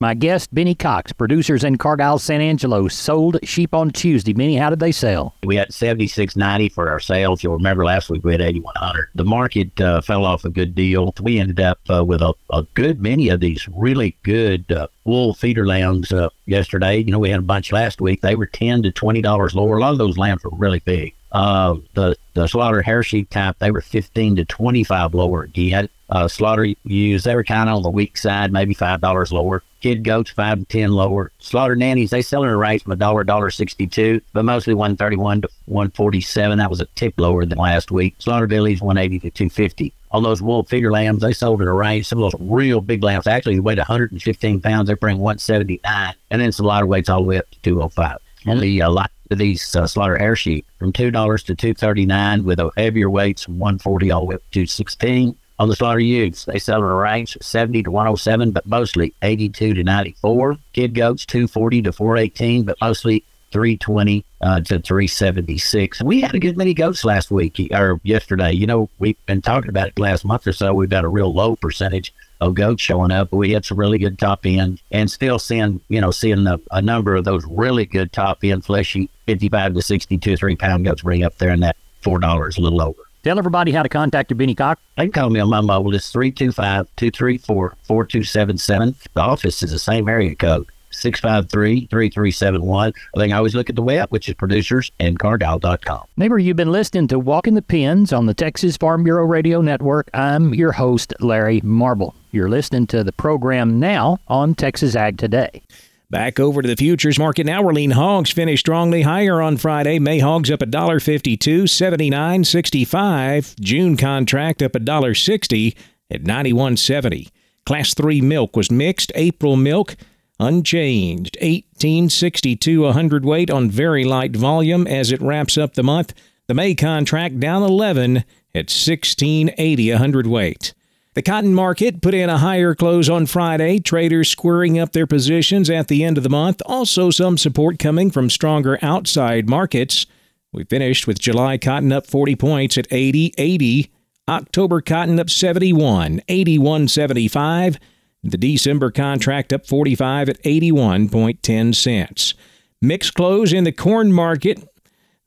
My 0.02 0.14
guest, 0.14 0.54
Benny 0.54 0.74
Cox, 0.74 1.12
producers 1.12 1.62
in 1.62 1.76
Cargyle, 1.76 2.18
San 2.18 2.40
Angelo, 2.40 2.88
sold 2.88 3.38
sheep 3.42 3.74
on 3.74 3.90
Tuesday. 3.90 4.32
Benny, 4.32 4.56
how 4.56 4.70
did 4.70 4.80
they 4.80 4.92
sell? 4.92 5.34
We 5.44 5.56
had 5.56 5.68
76.90 5.68 6.72
for 6.72 6.88
our 6.88 7.00
sales. 7.00 7.44
You'll 7.44 7.58
remember 7.58 7.84
last 7.84 8.08
week 8.08 8.24
we 8.24 8.32
had 8.32 8.40
8,100. 8.40 9.10
The 9.14 9.26
market 9.26 9.78
uh, 9.78 10.00
fell 10.00 10.24
off 10.24 10.46
a 10.46 10.48
good 10.48 10.74
deal. 10.74 11.12
We 11.20 11.38
ended 11.38 11.60
up 11.60 11.80
uh, 11.90 12.02
with 12.02 12.22
a, 12.22 12.32
a, 12.48 12.62
good 12.72 13.02
many 13.02 13.28
of 13.28 13.40
these 13.40 13.68
really 13.76 14.16
good 14.22 14.72
uh, 14.72 14.86
wool 15.04 15.34
feeder 15.34 15.66
lambs 15.66 16.12
uh, 16.12 16.30
yesterday. 16.46 17.00
You 17.00 17.12
know, 17.12 17.18
we 17.18 17.28
had 17.28 17.40
a 17.40 17.42
bunch 17.42 17.70
last 17.70 18.00
week. 18.00 18.22
They 18.22 18.36
were 18.36 18.46
10 18.46 18.84
to 18.84 18.92
$20 18.92 19.54
lower. 19.54 19.76
A 19.76 19.80
lot 19.80 19.92
of 19.92 19.98
those 19.98 20.16
lambs 20.16 20.42
were 20.44 20.56
really 20.56 20.80
big. 20.80 21.12
Uh, 21.30 21.76
the 21.94 22.16
the 22.32 22.46
slaughter 22.46 22.80
hair 22.80 23.02
sheep 23.02 23.28
type, 23.28 23.56
they 23.58 23.70
were 23.70 23.82
15 23.82 24.36
to 24.36 24.44
25 24.46 25.14
lower. 25.14 25.48
Had 25.54 25.90
uh, 26.08 26.26
slaughter 26.26 26.66
ewes, 26.84 27.24
they 27.24 27.34
were 27.34 27.44
kind 27.44 27.68
of 27.68 27.76
on 27.76 27.82
the 27.82 27.90
weak 27.90 28.16
side, 28.16 28.50
maybe 28.50 28.74
$5 28.74 29.32
lower. 29.32 29.62
Kid 29.80 30.04
goats, 30.04 30.30
5 30.30 30.60
to 30.60 30.64
10 30.66 30.92
lower. 30.92 31.32
Slaughter 31.38 31.74
nannies, 31.74 32.10
they 32.10 32.22
sell 32.22 32.44
in 32.44 32.50
a 32.50 32.56
range 32.56 32.82
from 32.82 32.92
a 32.92 32.96
dollar, 32.96 33.24
dollar 33.24 33.50
62, 33.50 34.20
but 34.32 34.44
mostly 34.44 34.74
131 34.74 35.42
to 35.42 35.48
147. 35.66 36.58
That 36.58 36.70
was 36.70 36.80
a 36.80 36.86
tip 36.96 37.14
lower 37.18 37.46
than 37.46 37.58
last 37.58 37.90
week. 37.90 38.14
Slaughter 38.18 38.46
billies, 38.46 38.82
180 38.82 39.18
to 39.20 39.30
250. 39.30 39.92
All 40.10 40.20
those 40.20 40.42
wool 40.42 40.64
feeder 40.64 40.90
lambs, 40.90 41.22
they 41.22 41.32
sold 41.32 41.62
in 41.62 41.68
a 41.68 41.72
range. 41.72 42.06
Some 42.06 42.22
of 42.22 42.30
those 42.30 42.40
real 42.40 42.80
big 42.80 43.02
lambs, 43.02 43.26
actually, 43.26 43.60
weighed 43.60 43.78
115 43.78 44.60
pounds. 44.60 44.88
They 44.88 44.94
bring 44.94 45.18
179. 45.18 46.14
And 46.30 46.42
then 46.42 46.52
some 46.52 46.66
lighter 46.66 46.86
weights 46.86 47.08
all 47.08 47.22
the 47.22 47.28
way 47.28 47.38
up 47.38 47.50
to 47.50 47.60
205. 47.60 48.18
And 48.46 48.60
the 48.60 48.82
uh, 48.82 48.90
lot 48.90 49.10
of 49.30 49.38
these 49.38 49.76
uh, 49.76 49.86
slaughter 49.86 50.18
hair 50.18 50.34
sheep 50.34 50.66
from 50.78 50.92
$2 50.92 51.12
to 51.12 51.54
239 51.54 52.44
with 52.44 52.58
a 52.58 52.70
heavier 52.76 53.08
weights 53.08 53.44
from 53.44 53.58
140 53.58 54.10
all 54.10 54.20
the 54.20 54.26
way 54.26 54.34
up 54.34 54.42
to 54.50 54.66
216 54.66 55.36
On 55.60 55.68
the 55.68 55.76
slaughter 55.76 56.00
ewes, 56.00 56.46
they 56.46 56.58
sell 56.58 56.78
in 56.78 56.84
a 56.84 56.94
range 56.94 57.36
of 57.36 57.42
70 57.42 57.82
to 57.82 57.90
107, 57.90 58.52
but 58.52 58.64
mostly 58.64 59.12
82 59.20 59.74
to 59.74 59.84
94. 59.84 60.56
Kid 60.72 60.94
goats, 60.94 61.26
240 61.26 61.82
to 61.82 61.92
418, 61.92 62.64
but 62.64 62.78
mostly 62.80 63.24
320 63.52 64.24
uh, 64.40 64.60
to 64.60 64.80
376. 64.80 66.02
We 66.02 66.22
had 66.22 66.34
a 66.34 66.38
good 66.38 66.56
many 66.56 66.72
goats 66.72 67.04
last 67.04 67.30
week 67.30 67.60
or 67.74 68.00
yesterday. 68.04 68.52
You 68.52 68.66
know, 68.66 68.88
we've 68.98 69.18
been 69.26 69.42
talking 69.42 69.68
about 69.68 69.88
it 69.88 69.98
last 69.98 70.24
month 70.24 70.46
or 70.46 70.54
so. 70.54 70.72
We've 70.72 70.88
got 70.88 71.04
a 71.04 71.08
real 71.08 71.30
low 71.30 71.56
percentage 71.56 72.14
of 72.40 72.54
goats 72.54 72.80
showing 72.80 73.12
up, 73.12 73.28
but 73.28 73.36
we 73.36 73.50
had 73.50 73.66
some 73.66 73.78
really 73.78 73.98
good 73.98 74.18
top 74.18 74.46
end 74.46 74.80
and 74.90 75.10
still 75.10 75.38
seeing, 75.38 75.82
you 75.90 76.00
know, 76.00 76.10
seeing 76.10 76.46
a, 76.46 76.58
a 76.70 76.80
number 76.80 77.16
of 77.16 77.24
those 77.24 77.44
really 77.44 77.84
good 77.84 78.14
top 78.14 78.42
end 78.44 78.64
fleshy 78.64 79.10
55 79.26 79.74
to 79.74 79.82
62, 79.82 80.38
three 80.38 80.56
pound 80.56 80.86
goats 80.86 81.02
bring 81.02 81.22
up 81.22 81.36
there 81.36 81.50
in 81.50 81.60
that 81.60 81.76
$4 82.02 82.56
a 82.56 82.60
little 82.62 82.80
over. 82.80 83.09
Tell 83.22 83.38
everybody 83.38 83.72
how 83.72 83.82
to 83.82 83.88
contact 83.88 84.30
you, 84.30 84.36
Benny 84.36 84.54
Cox. 84.54 84.80
They 84.96 85.04
can 85.04 85.12
call 85.12 85.30
me 85.30 85.40
on 85.40 85.50
my 85.50 85.60
mobile. 85.60 85.94
It's 85.94 86.10
325 86.10 86.86
234 86.96 87.76
4277. 87.82 88.94
The 89.14 89.20
office 89.20 89.62
is 89.62 89.72
the 89.72 89.78
same 89.78 90.08
area 90.08 90.34
code. 90.34 90.66
653-3371. 90.92 92.92
I 93.14 93.18
think 93.18 93.32
I 93.32 93.36
always 93.36 93.54
look 93.54 93.70
at 93.70 93.76
the 93.76 93.82
web, 93.82 94.08
which 94.10 94.28
is 94.28 94.34
producersandcardial.com. 94.34 96.04
Neighbor, 96.16 96.38
you've 96.38 96.56
been 96.56 96.72
listening 96.72 97.08
to 97.08 97.18
Walking 97.18 97.54
the 97.54 97.62
Pens 97.62 98.12
on 98.12 98.26
the 98.26 98.34
Texas 98.34 98.76
Farm 98.76 99.04
Bureau 99.04 99.24
Radio 99.24 99.60
Network. 99.60 100.10
I'm 100.12 100.54
your 100.54 100.72
host, 100.72 101.14
Larry 101.20 101.60
Marble. 101.62 102.14
You're 102.32 102.48
listening 102.48 102.86
to 102.88 103.04
the 103.04 103.12
program 103.12 103.78
now 103.78 104.18
on 104.28 104.54
Texas 104.54 104.96
Ag 104.96 105.18
Today. 105.18 105.62
Back 106.10 106.40
over 106.40 106.60
to 106.60 106.66
the 106.66 106.74
futures 106.74 107.20
market 107.20 107.46
now, 107.46 107.62
where 107.62 107.72
lean 107.72 107.92
hogs 107.92 108.32
finished 108.32 108.64
strongly 108.64 109.02
higher 109.02 109.40
on 109.40 109.56
Friday. 109.56 110.00
May 110.00 110.18
hogs 110.18 110.50
up 110.50 110.58
$1.52, 110.58 111.38
79.65. 111.38 113.60
June 113.60 113.96
contract 113.96 114.60
up 114.60 114.72
$1.60 114.72 115.76
at 116.10 116.24
91.70. 116.24 117.28
Class 117.64 117.94
3 117.94 118.20
milk 118.22 118.56
was 118.56 118.72
mixed. 118.72 119.12
April 119.14 119.54
milk 119.54 119.94
unchanged, 120.40 121.36
1862 121.40 122.86
a 122.86 122.92
hundredweight 122.92 123.50
on 123.50 123.70
very 123.70 124.04
light 124.04 124.34
volume 124.34 124.88
as 124.88 125.12
it 125.12 125.22
wraps 125.22 125.56
up 125.56 125.74
the 125.74 125.84
month. 125.84 126.12
The 126.48 126.54
May 126.54 126.74
contract 126.74 127.38
down 127.38 127.62
11 127.62 128.16
at 128.16 128.24
1680 128.54 129.90
a 129.90 129.98
hundredweight. 129.98 130.74
The 131.14 131.22
cotton 131.22 131.54
market 131.54 132.02
put 132.02 132.14
in 132.14 132.30
a 132.30 132.38
higher 132.38 132.72
close 132.72 133.08
on 133.08 133.26
Friday, 133.26 133.80
traders 133.80 134.28
squaring 134.28 134.78
up 134.78 134.92
their 134.92 135.08
positions 135.08 135.68
at 135.68 135.88
the 135.88 136.04
end 136.04 136.16
of 136.16 136.22
the 136.22 136.30
month. 136.30 136.62
Also, 136.66 137.10
some 137.10 137.36
support 137.36 137.80
coming 137.80 138.12
from 138.12 138.30
stronger 138.30 138.78
outside 138.80 139.48
markets. 139.48 140.06
We 140.52 140.62
finished 140.62 141.08
with 141.08 141.18
July 141.18 141.58
cotton 141.58 141.90
up 141.90 142.06
40 142.06 142.36
points 142.36 142.78
at 142.78 142.86
80 142.92 143.34
80. 143.36 143.90
October 144.28 144.80
cotton 144.80 145.18
up 145.18 145.28
71, 145.28 146.22
81 146.28 146.86
75. 146.86 147.80
The 148.22 148.38
December 148.38 148.92
contract 148.92 149.52
up 149.52 149.66
45 149.66 150.28
at 150.28 150.42
81.10 150.44 151.74
cents. 151.74 152.34
Mixed 152.80 153.14
close 153.14 153.52
in 153.52 153.64
the 153.64 153.72
corn 153.72 154.12
market. 154.12 154.62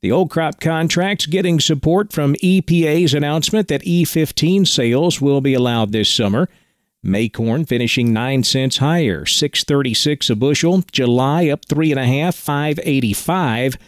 The 0.04 0.12
old 0.12 0.28
crop 0.28 0.60
contracts 0.60 1.24
getting 1.24 1.58
support 1.60 2.12
from 2.12 2.34
EPA's 2.34 3.14
announcement 3.14 3.68
that 3.68 3.80
E15 3.84 4.68
sales 4.68 5.18
will 5.18 5.40
be 5.40 5.54
allowed 5.54 5.92
this 5.92 6.10
summer. 6.10 6.50
May 7.02 7.30
corn 7.30 7.64
finishing 7.64 8.12
9 8.12 8.42
cents 8.42 8.76
higher, 8.76 9.24
636 9.24 10.28
a 10.28 10.36
bushel. 10.36 10.82
July 10.92 11.48
up 11.48 11.64
3.5, 11.64 12.34
585, 12.34 13.78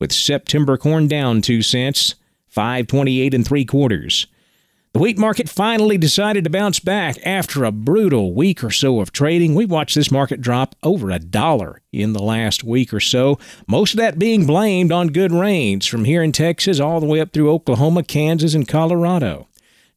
with 0.00 0.12
September 0.12 0.78
corn 0.78 1.08
down 1.08 1.42
2 1.42 1.60
cents, 1.60 2.14
528 2.46 3.34
and 3.34 3.46
3 3.46 3.64
quarters. 3.66 4.28
The 4.96 5.02
wheat 5.02 5.18
market 5.18 5.50
finally 5.50 5.98
decided 5.98 6.44
to 6.44 6.48
bounce 6.48 6.80
back 6.80 7.18
after 7.22 7.64
a 7.64 7.70
brutal 7.70 8.32
week 8.32 8.64
or 8.64 8.70
so 8.70 9.00
of 9.00 9.12
trading. 9.12 9.54
We 9.54 9.66
watched 9.66 9.94
this 9.94 10.10
market 10.10 10.40
drop 10.40 10.74
over 10.82 11.10
a 11.10 11.18
dollar 11.18 11.82
in 11.92 12.14
the 12.14 12.22
last 12.22 12.64
week 12.64 12.94
or 12.94 13.00
so, 13.00 13.38
most 13.68 13.92
of 13.92 13.98
that 13.98 14.18
being 14.18 14.46
blamed 14.46 14.90
on 14.90 15.08
good 15.08 15.32
rains 15.32 15.84
from 15.84 16.06
here 16.06 16.22
in 16.22 16.32
Texas 16.32 16.80
all 16.80 16.98
the 16.98 17.04
way 17.04 17.20
up 17.20 17.34
through 17.34 17.50
Oklahoma, 17.52 18.04
Kansas, 18.04 18.54
and 18.54 18.66
Colorado. 18.66 19.48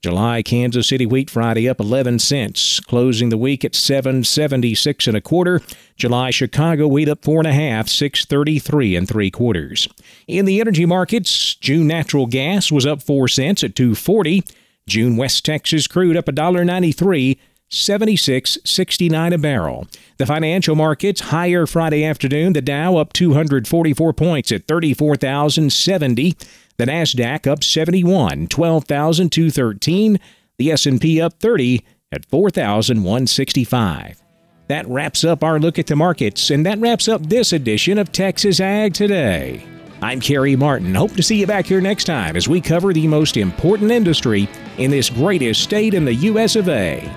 July 0.01 0.41
Kansas 0.41 0.87
City 0.87 1.05
wheat 1.05 1.29
Friday 1.29 1.69
up 1.69 1.79
11 1.79 2.19
cents, 2.19 2.81
closing 2.81 3.29
the 3.29 3.37
week 3.37 3.63
at 3.63 3.75
776 3.75 5.07
and 5.07 5.15
a 5.15 5.21
quarter. 5.21 5.61
July 5.95 6.31
Chicago 6.31 6.89
wheat 6.89 7.07
up 7.07 7.23
four 7.23 7.39
and 7.39 7.47
a 7.47 7.53
half, 7.53 7.87
633 7.87 8.97
and 8.97 9.07
three 9.07 9.31
quarters. 9.31 9.87
In 10.27 10.43
the 10.43 10.59
energy 10.59 10.85
markets, 10.85 11.55
June 11.55 11.87
natural 11.87 12.27
gas 12.27 12.69
was 12.69 12.85
up 12.85 13.01
four 13.01 13.29
cents 13.29 13.63
at 13.63 13.75
240. 13.75 14.43
June 14.89 15.15
West 15.15 15.45
Texas 15.45 15.87
crude 15.87 16.17
up 16.17 16.25
$1.93, 16.25 17.37
76.69 17.69 19.33
a 19.33 19.37
barrel. 19.37 19.87
The 20.17 20.25
financial 20.25 20.75
markets 20.75 21.21
higher 21.21 21.65
Friday 21.65 22.03
afternoon. 22.03 22.53
The 22.53 22.61
Dow 22.61 22.97
up 22.97 23.13
244 23.13 24.11
points 24.13 24.51
at 24.51 24.67
34,070. 24.67 26.35
The 26.77 26.85
Nasdaq 26.85 27.47
up 27.47 27.63
71, 27.63 28.47
12,213. 28.47 30.19
The 30.57 30.71
S&P 30.71 31.21
up 31.21 31.39
30 31.39 31.85
at 32.11 32.25
4,165. 32.25 34.21
That 34.67 34.87
wraps 34.87 35.23
up 35.23 35.43
our 35.43 35.59
look 35.59 35.79
at 35.79 35.87
the 35.87 35.95
markets, 35.95 36.49
and 36.49 36.65
that 36.65 36.79
wraps 36.79 37.07
up 37.07 37.27
this 37.27 37.53
edition 37.53 37.97
of 37.97 38.11
Texas 38.11 38.59
Ag 38.59 38.93
Today. 38.93 39.78
I'm 40.01 40.21
Kerry 40.21 40.55
Martin. 40.55 40.95
Hope 40.95 41.11
to 41.15 41.23
see 41.23 41.41
you 41.41 41.45
back 41.45 41.65
here 41.65 41.81
next 41.81 42.05
time 42.05 42.37
as 42.37 42.47
we 42.47 42.61
cover 42.61 42.93
the 42.93 43.05
most 43.05 43.35
important 43.35 43.91
industry 43.91 44.47
in 44.77 44.91
this 44.91 45.09
greatest 45.09 45.61
state 45.61 45.93
in 45.93 46.05
the 46.05 46.13
U.S. 46.15 46.55
of 46.55 46.69
A. 46.69 47.11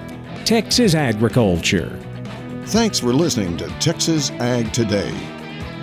Texas 0.45 0.97
agriculture. 0.97 1.97
Thanks 2.67 2.99
for 2.99 3.13
listening 3.13 3.57
to 3.59 3.69
Texas 3.79 4.33
Ag 4.33 4.73
Today. 4.73 5.15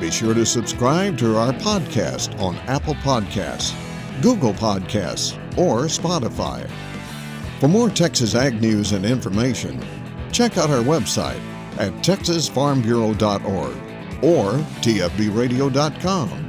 Be 0.01 0.11
sure 0.11 0.33
to 0.33 0.45
subscribe 0.45 1.17
to 1.19 1.37
our 1.37 1.53
podcast 1.53 2.37
on 2.41 2.57
Apple 2.67 2.95
Podcasts, 2.95 3.73
Google 4.21 4.53
Podcasts, 4.53 5.37
or 5.57 5.83
Spotify. 5.85 6.69
For 7.61 7.69
more 7.69 7.89
Texas 7.89 8.35
Ag 8.35 8.61
news 8.61 8.91
and 8.91 9.05
information, 9.05 9.81
check 10.33 10.57
out 10.57 10.69
our 10.69 10.83
website 10.83 11.39
at 11.77 11.93
texasfarmbureau.org 12.03 13.75
or 14.21 14.51
tfbradio.com. 14.81 16.48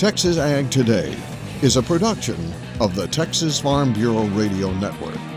Texas 0.00 0.38
Ag 0.38 0.70
Today 0.70 1.14
is 1.60 1.76
a 1.76 1.82
production 1.82 2.54
of 2.80 2.94
the 2.94 3.06
Texas 3.08 3.60
Farm 3.60 3.92
Bureau 3.92 4.24
Radio 4.28 4.72
Network. 4.78 5.29